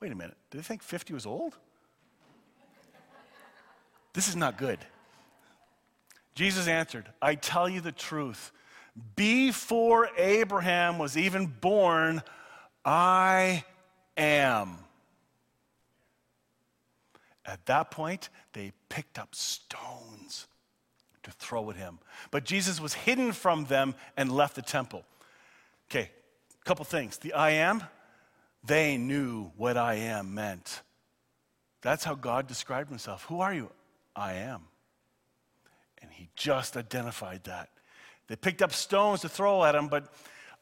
Wait 0.00 0.12
a 0.12 0.14
minute. 0.14 0.36
Did 0.50 0.58
they 0.58 0.62
think 0.62 0.82
50 0.82 1.14
was 1.14 1.26
old? 1.26 1.56
This 4.12 4.28
is 4.28 4.36
not 4.36 4.56
good. 4.56 4.78
Jesus 6.34 6.68
answered, 6.68 7.06
I 7.20 7.34
tell 7.34 7.68
you 7.68 7.80
the 7.80 7.92
truth. 7.92 8.52
Before 9.14 10.08
Abraham 10.16 10.98
was 10.98 11.18
even 11.18 11.46
born, 11.46 12.22
I 12.84 13.64
am. 14.16 14.78
At 17.44 17.64
that 17.66 17.90
point, 17.90 18.30
they 18.54 18.72
picked 18.88 19.18
up 19.18 19.34
stones 19.34 20.46
to 21.26 21.32
throw 21.32 21.68
at 21.70 21.76
him. 21.76 21.98
But 22.30 22.44
Jesus 22.44 22.80
was 22.80 22.94
hidden 22.94 23.32
from 23.32 23.66
them 23.66 23.94
and 24.16 24.32
left 24.32 24.54
the 24.54 24.62
temple. 24.62 25.04
Okay, 25.90 26.10
a 26.60 26.64
couple 26.64 26.84
things. 26.84 27.18
The 27.18 27.34
I 27.34 27.50
am, 27.50 27.82
they 28.64 28.96
knew 28.96 29.50
what 29.56 29.76
I 29.76 29.94
am 29.94 30.34
meant. 30.34 30.82
That's 31.82 32.04
how 32.04 32.14
God 32.14 32.46
described 32.46 32.88
himself. 32.88 33.24
Who 33.24 33.40
are 33.40 33.52
you? 33.52 33.70
I 34.14 34.34
am. 34.34 34.62
And 36.00 36.10
he 36.10 36.28
just 36.36 36.76
identified 36.76 37.44
that. 37.44 37.70
They 38.28 38.36
picked 38.36 38.62
up 38.62 38.72
stones 38.72 39.20
to 39.20 39.28
throw 39.28 39.64
at 39.64 39.74
him, 39.74 39.88
but 39.88 40.12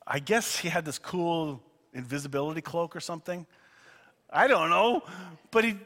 I 0.07 0.19
guess 0.19 0.59
he 0.59 0.69
had 0.69 0.85
this 0.85 0.99
cool 0.99 1.63
invisibility 1.93 2.61
cloak 2.61 2.97
or 2.97 3.01
something. 3.01 3.47
I 4.31 4.49
don't 4.49 4.71
know, 4.71 5.03
but 5.51 5.65
he, 5.65 5.77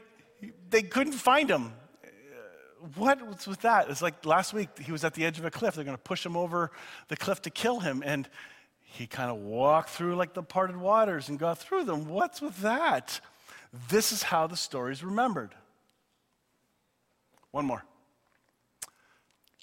they 0.69 0.81
couldn't 0.81 1.13
find 1.13 1.49
him 1.49 1.73
what 2.95 3.25
was 3.27 3.47
with 3.47 3.61
that? 3.61 3.89
It's 3.89 4.01
like 4.01 4.25
last 4.25 4.53
week 4.53 4.69
he 4.79 4.91
was 4.91 5.03
at 5.03 5.13
the 5.13 5.25
edge 5.25 5.39
of 5.39 5.45
a 5.45 5.51
cliff. 5.51 5.75
They're 5.75 5.83
going 5.83 5.97
to 5.97 6.03
push 6.03 6.25
him 6.25 6.37
over 6.37 6.71
the 7.07 7.17
cliff 7.17 7.41
to 7.43 7.49
kill 7.49 7.79
him. 7.79 8.03
And 8.05 8.27
he 8.83 9.07
kind 9.07 9.29
of 9.29 9.37
walked 9.37 9.89
through 9.89 10.15
like 10.15 10.33
the 10.33 10.43
parted 10.43 10.77
waters 10.77 11.29
and 11.29 11.37
got 11.37 11.57
through 11.57 11.83
them. 11.85 12.07
What's 12.07 12.41
with 12.41 12.61
that? 12.61 13.19
This 13.89 14.11
is 14.11 14.23
how 14.23 14.47
the 14.47 14.57
story 14.57 14.93
is 14.93 15.03
remembered. 15.03 15.53
One 17.51 17.65
more. 17.65 17.83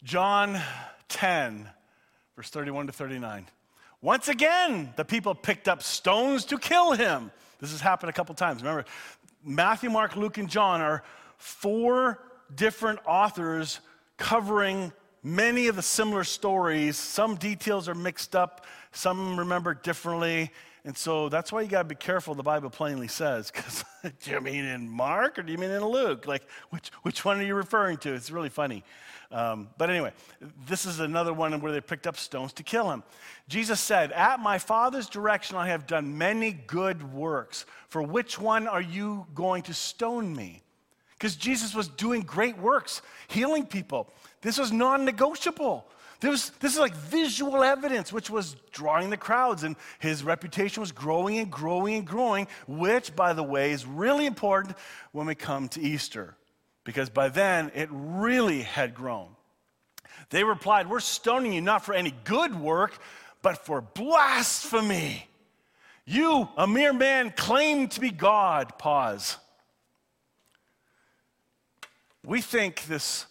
John 0.05 0.61
10, 1.09 1.68
verse 2.37 2.50
31 2.50 2.87
to 2.87 2.92
39. 2.92 3.46
Once 4.02 4.29
again, 4.29 4.92
the 4.96 5.05
people 5.05 5.35
picked 5.35 5.68
up 5.68 5.83
stones 5.83 6.44
to 6.44 6.59
kill 6.59 6.92
him. 6.92 7.33
This 7.61 7.70
has 7.70 7.81
happened 7.81 8.11
a 8.11 8.12
couple 8.12 8.35
times. 8.35 8.62
Remember, 8.62 8.85
Matthew, 9.42 9.90
Mark, 9.90 10.16
Luke, 10.16 10.38
and 10.38 10.48
John 10.48 10.81
are 10.81 11.02
four 11.38 12.20
different 12.54 13.00
authors 13.06 13.80
covering 14.16 14.92
many 15.22 15.66
of 15.66 15.76
the 15.76 15.82
similar 15.82 16.24
stories. 16.24 16.96
Some 16.96 17.37
details 17.37 17.88
are 17.88 17.94
mixed 17.94 18.37
up, 18.37 18.64
some 18.92 19.38
remember 19.38 19.74
differently. 19.74 20.50
And 20.85 20.96
so 20.96 21.28
that's 21.28 21.50
why 21.50 21.62
you 21.62 21.68
got 21.68 21.82
to 21.82 21.88
be 21.88 21.96
careful, 21.96 22.37
the 22.37 22.44
Bible 22.44 22.70
plainly 22.70 23.09
says. 23.09 23.50
Because 23.50 23.85
do 24.22 24.30
you 24.30 24.40
mean 24.40 24.64
in 24.64 24.88
Mark 24.88 25.37
or 25.37 25.42
do 25.42 25.50
you 25.50 25.59
mean 25.59 25.72
in 25.72 25.85
Luke? 25.85 26.28
Like, 26.28 26.48
which, 26.70 26.90
which 27.02 27.24
one 27.24 27.40
are 27.40 27.42
you 27.42 27.56
referring 27.56 27.96
to? 27.98 28.14
It's 28.14 28.30
really 28.30 28.48
funny. 28.48 28.85
Um, 29.32 29.68
but 29.76 29.90
anyway, 29.90 30.12
this 30.68 30.87
is 30.87 31.00
another 31.00 31.32
one 31.32 31.61
where 31.61 31.72
they 31.72 31.80
picked 31.80 32.06
up 32.06 32.16
stones 32.16 32.52
to 32.54 32.62
kill 32.62 32.88
him. 32.92 33.02
Jesus 33.48 33.80
said, 33.80 34.12
At 34.12 34.38
my 34.38 34.59
Father's 34.59 35.09
direction, 35.09 35.56
I 35.56 35.66
have 35.68 35.88
done 35.88 36.16
many 36.16 36.52
good 36.52 37.12
works. 37.12 37.66
For 37.88 38.00
which 38.00 38.38
one 38.38 38.68
are 38.68 38.80
you 38.80 39.26
going 39.35 39.64
to 39.64 39.74
stone 39.74 40.35
me? 40.35 40.62
Because 41.18 41.37
Jesus 41.37 41.74
was 41.74 41.88
doing 41.88 42.22
great 42.22 42.59
works, 42.59 43.02
healing 43.29 43.66
people. 43.66 44.12
This 44.42 44.59
was 44.59 44.72
non 44.72 45.05
negotiable. 45.05 45.87
This, 46.20 46.50
this 46.61 46.72
is 46.72 46.79
like 46.79 46.94
visual 46.94 47.62
evidence, 47.62 48.12
which 48.12 48.31
was 48.31 48.57
drawing 48.70 49.11
the 49.11 49.16
crowds, 49.16 49.64
and 49.64 49.76
his 49.98 50.24
reputation 50.24 50.81
was 50.81 50.92
growing 50.92 51.38
and 51.38 51.50
growing 51.50 51.96
and 51.96 52.07
growing, 52.07 52.48
which, 52.66 53.14
by 53.14 53.35
the 53.35 53.42
way, 53.42 53.72
is 53.72 53.85
really 53.85 54.24
important 54.24 54.76
when 55.12 55.26
we 55.26 55.35
come 55.35 55.68
to 55.70 55.81
Easter, 55.81 56.35
because 56.85 57.11
by 57.11 57.29
then 57.29 57.70
it 57.74 57.88
really 57.92 58.62
had 58.62 58.94
grown. 58.94 59.29
They 60.31 60.42
replied, 60.42 60.88
We're 60.88 61.00
stoning 61.00 61.52
you 61.52 61.61
not 61.61 61.85
for 61.85 61.94
any 61.94 62.14
good 62.24 62.59
work, 62.59 62.98
but 63.42 63.64
for 63.64 63.81
blasphemy. 63.81 65.29
You, 66.07 66.48
a 66.57 66.66
mere 66.66 66.92
man, 66.92 67.33
claim 67.37 67.88
to 67.88 68.00
be 68.00 68.11
God. 68.11 68.79
Pause. 68.79 69.37
We 72.26 72.40
think 72.40 72.86
this 72.86 73.24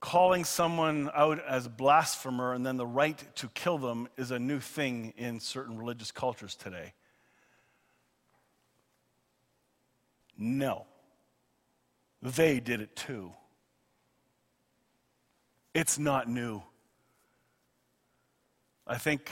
calling 0.00 0.44
someone 0.44 1.10
out 1.14 1.38
as 1.46 1.68
blasphemer 1.68 2.54
and 2.54 2.64
then 2.64 2.78
the 2.78 2.86
right 2.86 3.22
to 3.36 3.48
kill 3.48 3.76
them 3.76 4.08
is 4.16 4.30
a 4.30 4.38
new 4.38 4.60
thing 4.60 5.12
in 5.18 5.40
certain 5.40 5.76
religious 5.76 6.10
cultures 6.10 6.54
today. 6.54 6.94
No. 10.38 10.86
They 12.22 12.60
did 12.60 12.80
it 12.80 12.96
too. 12.96 13.34
It's 15.74 15.98
not 15.98 16.30
new. 16.30 16.62
I 18.86 18.96
think 18.96 19.30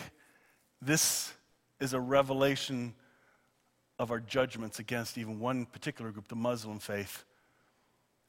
this 0.82 1.32
is 1.80 1.94
a 1.94 2.00
revelation 2.00 2.94
of 3.98 4.10
our 4.10 4.20
judgments 4.20 4.78
against 4.80 5.16
even 5.16 5.40
one 5.40 5.64
particular 5.64 6.10
group, 6.10 6.28
the 6.28 6.36
Muslim 6.36 6.78
faith. 6.78 7.24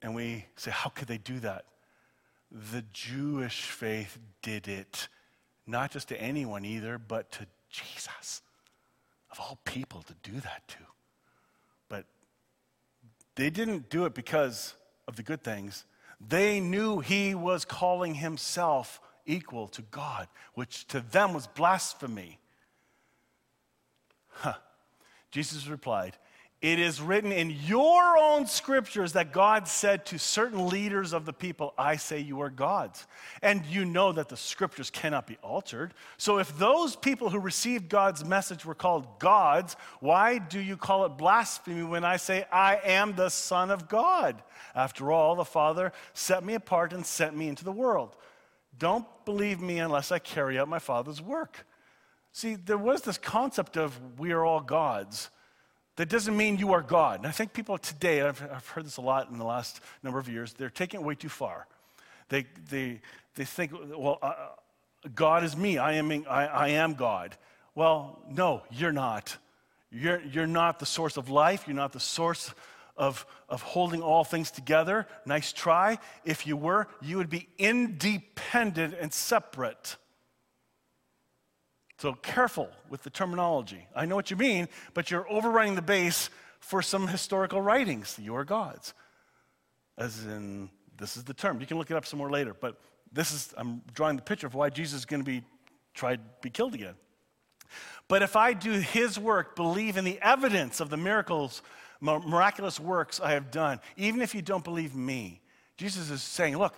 And 0.01 0.15
we 0.15 0.45
say, 0.55 0.71
how 0.71 0.89
could 0.89 1.07
they 1.07 1.17
do 1.17 1.39
that? 1.39 1.65
The 2.51 2.83
Jewish 2.91 3.63
faith 3.63 4.17
did 4.41 4.67
it, 4.67 5.07
not 5.67 5.91
just 5.91 6.09
to 6.09 6.21
anyone 6.21 6.65
either, 6.65 6.97
but 6.97 7.31
to 7.33 7.45
Jesus, 7.69 8.41
of 9.31 9.39
all 9.39 9.59
people 9.63 10.01
to 10.03 10.13
do 10.23 10.39
that 10.41 10.67
to. 10.67 10.77
But 11.87 12.05
they 13.35 13.49
didn't 13.49 13.89
do 13.89 14.05
it 14.05 14.13
because 14.13 14.73
of 15.07 15.15
the 15.15 15.23
good 15.23 15.43
things. 15.43 15.85
They 16.19 16.59
knew 16.59 16.99
he 16.99 17.33
was 17.33 17.63
calling 17.63 18.15
himself 18.15 18.99
equal 19.25 19.67
to 19.69 19.81
God, 19.83 20.27
which 20.53 20.87
to 20.87 20.99
them 20.99 21.33
was 21.33 21.47
blasphemy. 21.47 22.39
Huh. 24.29 24.53
Jesus 25.31 25.67
replied, 25.67 26.17
it 26.61 26.77
is 26.77 27.01
written 27.01 27.31
in 27.31 27.49
your 27.49 28.17
own 28.19 28.45
scriptures 28.45 29.13
that 29.13 29.31
God 29.31 29.67
said 29.67 30.05
to 30.07 30.19
certain 30.19 30.67
leaders 30.67 31.11
of 31.11 31.25
the 31.25 31.33
people, 31.33 31.73
I 31.75 31.95
say 31.95 32.19
you 32.19 32.41
are 32.41 32.51
gods. 32.51 33.07
And 33.41 33.65
you 33.65 33.83
know 33.83 34.11
that 34.11 34.29
the 34.29 34.37
scriptures 34.37 34.91
cannot 34.91 35.25
be 35.25 35.37
altered. 35.41 35.95
So 36.17 36.37
if 36.37 36.55
those 36.59 36.95
people 36.95 37.31
who 37.31 37.39
received 37.39 37.89
God's 37.89 38.23
message 38.23 38.63
were 38.63 38.75
called 38.75 39.07
gods, 39.17 39.75
why 40.01 40.37
do 40.37 40.59
you 40.59 40.77
call 40.77 41.05
it 41.05 41.17
blasphemy 41.17 41.81
when 41.81 42.05
I 42.05 42.17
say 42.17 42.45
I 42.51 42.79
am 42.83 43.15
the 43.15 43.29
Son 43.29 43.71
of 43.71 43.89
God? 43.89 44.43
After 44.75 45.11
all, 45.11 45.35
the 45.35 45.43
Father 45.43 45.91
set 46.13 46.43
me 46.43 46.53
apart 46.53 46.93
and 46.93 47.03
sent 47.03 47.35
me 47.35 47.47
into 47.47 47.63
the 47.63 47.71
world. 47.71 48.15
Don't 48.77 49.05
believe 49.25 49.61
me 49.61 49.79
unless 49.79 50.11
I 50.11 50.19
carry 50.19 50.59
out 50.59 50.67
my 50.67 50.79
Father's 50.79 51.23
work. 51.23 51.65
See, 52.33 52.53
there 52.53 52.77
was 52.77 53.01
this 53.01 53.17
concept 53.17 53.77
of 53.77 53.99
we 54.19 54.31
are 54.31 54.45
all 54.45 54.61
gods. 54.61 55.31
That 55.97 56.09
doesn't 56.09 56.35
mean 56.35 56.57
you 56.57 56.73
are 56.73 56.81
God. 56.81 57.19
And 57.19 57.27
I 57.27 57.31
think 57.31 57.53
people 57.53 57.77
today, 57.77 58.21
I've, 58.21 58.41
I've 58.51 58.67
heard 58.67 58.85
this 58.85 58.97
a 58.97 59.01
lot 59.01 59.29
in 59.29 59.37
the 59.37 59.45
last 59.45 59.81
number 60.03 60.19
of 60.19 60.29
years, 60.29 60.53
they're 60.53 60.69
taking 60.69 61.01
it 61.01 61.03
way 61.05 61.15
too 61.15 61.29
far. 61.29 61.67
They, 62.29 62.45
they, 62.69 63.01
they 63.35 63.43
think, 63.43 63.71
well, 63.73 64.17
uh, 64.21 64.33
God 65.13 65.43
is 65.43 65.57
me. 65.57 65.77
I 65.77 65.93
am, 65.93 66.11
I, 66.29 66.45
I 66.47 66.67
am 66.69 66.93
God. 66.93 67.35
Well, 67.75 68.21
no, 68.29 68.63
you're 68.71 68.93
not. 68.93 69.37
You're, 69.91 70.21
you're 70.21 70.47
not 70.47 70.79
the 70.79 70.85
source 70.85 71.17
of 71.17 71.29
life. 71.29 71.65
You're 71.67 71.75
not 71.75 71.91
the 71.91 71.99
source 71.99 72.53
of, 72.95 73.25
of 73.49 73.61
holding 73.61 74.01
all 74.01 74.23
things 74.23 74.51
together. 74.51 75.07
Nice 75.25 75.51
try. 75.51 75.97
If 76.23 76.47
you 76.47 76.55
were, 76.55 76.87
you 77.01 77.17
would 77.17 77.29
be 77.29 77.49
independent 77.57 78.95
and 78.99 79.11
separate. 79.11 79.97
So 82.01 82.13
careful 82.13 82.67
with 82.89 83.03
the 83.03 83.11
terminology. 83.11 83.85
I 83.95 84.07
know 84.07 84.15
what 84.15 84.31
you 84.31 84.35
mean, 84.35 84.67
but 84.95 85.11
you're 85.11 85.31
overrunning 85.31 85.75
the 85.75 85.83
base 85.83 86.31
for 86.59 86.81
some 86.81 87.07
historical 87.07 87.61
writings. 87.61 88.17
You 88.19 88.33
are 88.37 88.43
gods. 88.43 88.95
As 89.99 90.25
in, 90.25 90.71
this 90.97 91.15
is 91.15 91.25
the 91.25 91.35
term. 91.35 91.61
You 91.61 91.67
can 91.67 91.77
look 91.77 91.91
it 91.91 91.93
up 91.95 92.07
some 92.07 92.17
more 92.17 92.31
later, 92.31 92.55
but 92.59 92.81
this 93.13 93.31
is, 93.31 93.53
I'm 93.55 93.83
drawing 93.93 94.15
the 94.15 94.23
picture 94.23 94.47
of 94.47 94.55
why 94.55 94.71
Jesus 94.71 95.01
is 95.01 95.05
going 95.05 95.23
to 95.23 95.31
be 95.31 95.43
tried, 95.93 96.21
be 96.41 96.49
killed 96.49 96.73
again. 96.73 96.95
But 98.07 98.23
if 98.23 98.35
I 98.35 98.53
do 98.53 98.71
his 98.71 99.19
work, 99.19 99.55
believe 99.55 99.95
in 99.95 100.03
the 100.03 100.17
evidence 100.23 100.79
of 100.79 100.89
the 100.89 100.97
miracles, 100.97 101.61
miraculous 101.99 102.79
works 102.79 103.19
I 103.19 103.33
have 103.33 103.51
done, 103.51 103.79
even 103.95 104.23
if 104.23 104.33
you 104.33 104.41
don't 104.41 104.63
believe 104.63 104.95
me, 104.95 105.39
Jesus 105.77 106.09
is 106.09 106.23
saying, 106.23 106.57
look, 106.57 106.73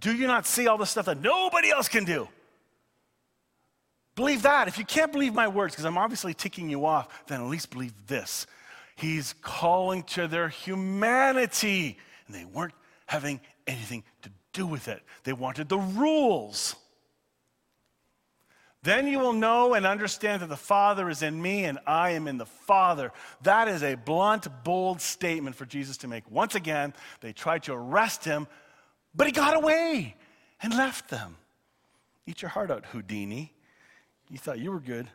do 0.00 0.16
you 0.16 0.26
not 0.26 0.46
see 0.46 0.66
all 0.66 0.78
the 0.78 0.86
stuff 0.86 1.04
that 1.04 1.20
nobody 1.20 1.70
else 1.70 1.88
can 1.88 2.04
do? 2.04 2.26
Believe 4.14 4.42
that. 4.42 4.68
If 4.68 4.78
you 4.78 4.84
can't 4.84 5.12
believe 5.12 5.34
my 5.34 5.48
words, 5.48 5.74
because 5.74 5.84
I'm 5.84 5.98
obviously 5.98 6.34
ticking 6.34 6.68
you 6.68 6.84
off, 6.84 7.26
then 7.26 7.40
at 7.40 7.46
least 7.46 7.70
believe 7.70 7.94
this. 8.06 8.46
He's 8.94 9.34
calling 9.40 10.02
to 10.04 10.28
their 10.28 10.48
humanity, 10.48 11.98
and 12.26 12.36
they 12.36 12.44
weren't 12.44 12.74
having 13.06 13.40
anything 13.66 14.04
to 14.22 14.30
do 14.52 14.66
with 14.66 14.88
it. 14.88 15.02
They 15.24 15.32
wanted 15.32 15.68
the 15.68 15.78
rules. 15.78 16.76
Then 18.82 19.06
you 19.06 19.20
will 19.20 19.32
know 19.32 19.74
and 19.74 19.86
understand 19.86 20.42
that 20.42 20.48
the 20.48 20.56
Father 20.56 21.08
is 21.08 21.22
in 21.22 21.40
me 21.40 21.64
and 21.66 21.78
I 21.86 22.10
am 22.10 22.26
in 22.26 22.36
the 22.36 22.46
Father. 22.46 23.12
That 23.42 23.68
is 23.68 23.84
a 23.84 23.94
blunt, 23.94 24.48
bold 24.64 25.00
statement 25.00 25.54
for 25.54 25.64
Jesus 25.64 25.98
to 25.98 26.08
make. 26.08 26.28
Once 26.28 26.56
again, 26.56 26.92
they 27.20 27.32
tried 27.32 27.62
to 27.64 27.74
arrest 27.74 28.24
him, 28.24 28.48
but 29.14 29.28
he 29.28 29.32
got 29.32 29.56
away 29.56 30.16
and 30.60 30.76
left 30.76 31.10
them. 31.10 31.36
Eat 32.26 32.42
your 32.42 32.48
heart 32.48 32.72
out, 32.72 32.86
Houdini. 32.86 33.52
You 34.32 34.38
thought 34.38 34.58
you 34.58 34.72
were 34.72 34.80
good. 34.80 35.08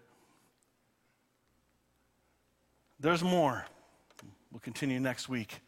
There's 3.00 3.24
more. 3.24 3.66
We'll 4.52 4.60
continue 4.60 5.00
next 5.00 5.28
week. 5.28 5.60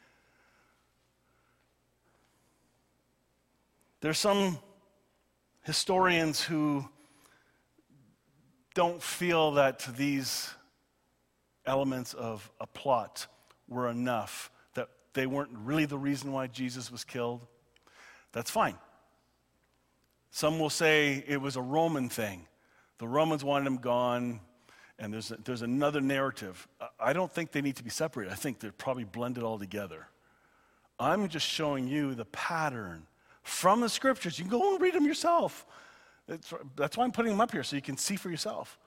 There's 4.01 4.19
some 4.19 4.59
historians 5.63 6.43
who 6.43 6.88
don't 8.75 9.01
feel 9.01 9.53
that 9.53 9.79
these 9.97 10.51
elements 11.65 12.13
of 12.13 12.51
a 12.62 12.67
plot 12.67 13.25
were 13.67 13.89
enough, 13.89 14.51
that 14.75 14.89
they 15.13 15.25
weren't 15.25 15.49
really 15.55 15.85
the 15.85 15.97
reason 15.97 16.31
why 16.31 16.45
Jesus 16.45 16.91
was 16.91 17.03
killed. 17.03 17.47
That's 18.31 18.51
fine. 18.51 18.75
Some 20.29 20.59
will 20.59 20.69
say 20.69 21.23
it 21.27 21.41
was 21.41 21.55
a 21.55 21.62
Roman 21.63 22.09
thing. 22.09 22.45
The 22.99 23.07
Romans 23.07 23.43
wanted 23.43 23.65
him 23.67 23.77
gone, 23.77 24.41
and 24.99 25.13
there's, 25.13 25.31
a, 25.31 25.38
there's 25.43 25.62
another 25.62 26.01
narrative. 26.01 26.67
I 26.99 27.13
don't 27.13 27.31
think 27.31 27.51
they 27.51 27.62
need 27.62 27.77
to 27.77 27.83
be 27.83 27.89
separated. 27.89 28.31
I 28.31 28.35
think 28.35 28.59
they're 28.59 28.71
probably 28.71 29.05
blended 29.05 29.43
all 29.43 29.57
together. 29.57 30.07
I'm 30.99 31.29
just 31.29 31.47
showing 31.47 31.88
you 31.88 32.13
the 32.13 32.25
pattern 32.25 33.07
from 33.41 33.81
the 33.81 33.89
scriptures. 33.89 34.38
You 34.38 34.45
can 34.45 34.51
go 34.51 34.73
and 34.73 34.81
read 34.81 34.93
them 34.93 35.05
yourself. 35.05 35.65
It's, 36.27 36.53
that's 36.75 36.97
why 36.97 37.05
I'm 37.05 37.12
putting 37.12 37.31
them 37.31 37.41
up 37.41 37.51
here 37.51 37.63
so 37.63 37.75
you 37.75 37.81
can 37.81 37.97
see 37.97 38.17
for 38.17 38.29
yourself. 38.29 38.77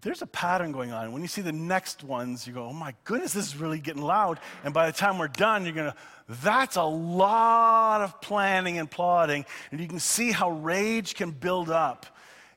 There's 0.00 0.22
a 0.22 0.26
pattern 0.26 0.72
going 0.72 0.92
on. 0.92 1.12
When 1.12 1.22
you 1.22 1.28
see 1.28 1.40
the 1.40 1.52
next 1.52 2.04
ones, 2.04 2.46
you 2.46 2.52
go, 2.52 2.66
oh 2.66 2.72
my 2.72 2.94
goodness, 3.04 3.32
this 3.32 3.46
is 3.46 3.56
really 3.56 3.78
getting 3.78 4.02
loud. 4.02 4.40
And 4.62 4.74
by 4.74 4.86
the 4.86 4.92
time 4.92 5.18
we're 5.18 5.28
done, 5.28 5.64
you're 5.64 5.74
going 5.74 5.90
to, 5.90 5.96
that's 6.42 6.76
a 6.76 6.82
lot 6.82 8.02
of 8.02 8.20
planning 8.20 8.78
and 8.78 8.90
plotting. 8.90 9.46
And 9.70 9.80
you 9.80 9.88
can 9.88 10.00
see 10.00 10.30
how 10.30 10.50
rage 10.50 11.14
can 11.14 11.30
build 11.30 11.70
up. 11.70 12.06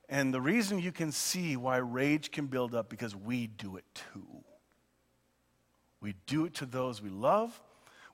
And 0.10 0.34
the 0.34 0.42
reason 0.42 0.80
you 0.80 0.92
can 0.92 1.12
see 1.12 1.58
why 1.58 1.78
rage 1.78 2.32
can 2.32 2.48
build 2.48 2.74
up 2.74 2.90
because 2.90 3.16
we 3.16 3.48
do 3.48 3.76
it 3.78 3.84
too. 3.94 4.26
We 6.02 6.14
do 6.28 6.46
it 6.46 6.54
to 6.56 6.66
those 6.66 7.02
we 7.02 7.10
love. 7.10 7.60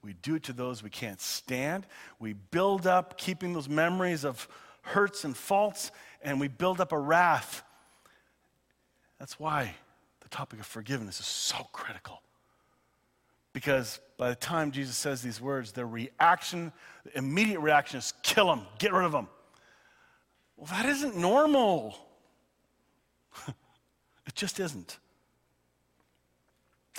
We 0.03 0.13
do 0.13 0.35
it 0.35 0.43
to 0.43 0.53
those 0.53 0.83
we 0.83 0.89
can't 0.89 1.21
stand. 1.21 1.85
We 2.19 2.33
build 2.33 2.87
up 2.87 3.17
keeping 3.17 3.53
those 3.53 3.69
memories 3.69 4.25
of 4.25 4.47
hurts 4.81 5.23
and 5.23 5.35
faults, 5.35 5.91
and 6.21 6.39
we 6.39 6.47
build 6.47 6.81
up 6.81 6.91
a 6.91 6.97
wrath. 6.97 7.63
That's 9.19 9.39
why 9.39 9.75
the 10.19 10.29
topic 10.29 10.59
of 10.59 10.65
forgiveness 10.65 11.19
is 11.19 11.25
so 11.25 11.67
critical. 11.71 12.21
Because 13.53 13.99
by 14.17 14.29
the 14.29 14.35
time 14.35 14.71
Jesus 14.71 14.97
says 14.97 15.21
these 15.21 15.39
words, 15.39 15.71
their 15.71 15.87
reaction, 15.87 16.73
the 17.05 17.17
immediate 17.17 17.59
reaction 17.59 17.99
is 17.99 18.13
kill 18.23 18.47
them, 18.47 18.65
get 18.79 18.91
rid 18.91 19.05
of 19.05 19.11
them. 19.11 19.27
Well, 20.57 20.67
that 20.67 20.85
isn't 20.85 21.15
normal. 21.17 21.97
it 23.47 24.35
just 24.35 24.59
isn't. 24.59 24.97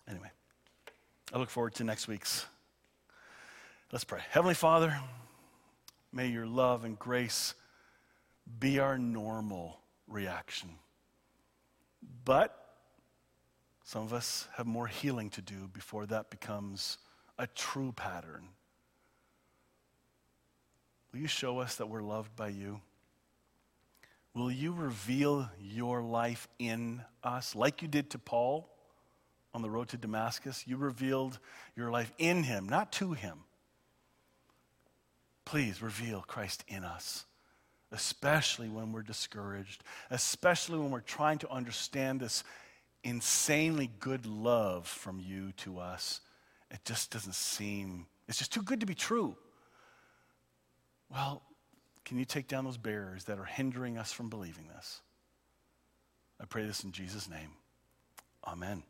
Anyway, 0.08 0.30
I 1.32 1.38
look 1.38 1.50
forward 1.50 1.74
to 1.76 1.84
next 1.84 2.08
week's. 2.08 2.46
Let's 3.92 4.04
pray. 4.04 4.20
Heavenly 4.30 4.54
Father, 4.54 4.98
may 6.12 6.26
your 6.26 6.46
love 6.46 6.84
and 6.84 6.98
grace 6.98 7.54
be 8.58 8.78
our 8.78 8.98
normal 8.98 9.80
reaction. 10.08 10.70
But 12.24 12.58
some 13.84 14.02
of 14.02 14.12
us 14.12 14.48
have 14.56 14.66
more 14.66 14.86
healing 14.86 15.30
to 15.30 15.42
do 15.42 15.68
before 15.72 16.06
that 16.06 16.30
becomes 16.30 16.98
a 17.38 17.46
true 17.46 17.92
pattern. 17.92 18.48
Will 21.12 21.20
you 21.20 21.28
show 21.28 21.58
us 21.58 21.76
that 21.76 21.86
we're 21.86 22.02
loved 22.02 22.34
by 22.34 22.48
you? 22.48 22.80
Will 24.34 24.50
you 24.50 24.72
reveal 24.72 25.48
your 25.60 26.02
life 26.02 26.48
in 26.58 27.02
us 27.22 27.54
like 27.54 27.82
you 27.82 27.88
did 27.88 28.10
to 28.10 28.18
Paul 28.18 28.68
on 29.52 29.62
the 29.62 29.70
road 29.70 29.88
to 29.90 29.96
Damascus? 29.96 30.64
You 30.66 30.76
revealed 30.76 31.38
your 31.76 31.90
life 31.90 32.12
in 32.18 32.42
him, 32.42 32.68
not 32.68 32.92
to 32.92 33.12
him. 33.12 33.38
Please 35.44 35.80
reveal 35.80 36.24
Christ 36.26 36.64
in 36.66 36.84
us 36.84 37.26
especially 37.94 38.68
when 38.68 38.92
we're 38.92 39.02
discouraged, 39.02 39.84
especially 40.10 40.78
when 40.78 40.90
we're 40.90 41.00
trying 41.00 41.38
to 41.38 41.50
understand 41.50 42.20
this 42.20 42.42
insanely 43.04 43.90
good 44.00 44.26
love 44.26 44.86
from 44.86 45.20
you 45.20 45.52
to 45.52 45.78
us. 45.78 46.20
It 46.70 46.80
just 46.84 47.12
doesn't 47.12 47.36
seem, 47.36 48.06
it's 48.28 48.38
just 48.38 48.52
too 48.52 48.62
good 48.62 48.80
to 48.80 48.86
be 48.86 48.94
true. 48.94 49.36
Well, 51.08 51.42
can 52.04 52.18
you 52.18 52.24
take 52.24 52.48
down 52.48 52.64
those 52.64 52.76
barriers 52.76 53.24
that 53.24 53.38
are 53.38 53.44
hindering 53.44 53.96
us 53.96 54.12
from 54.12 54.28
believing 54.28 54.68
this? 54.74 55.00
I 56.40 56.44
pray 56.44 56.66
this 56.66 56.84
in 56.84 56.92
Jesus' 56.92 57.28
name. 57.28 57.50
Amen. 58.46 58.82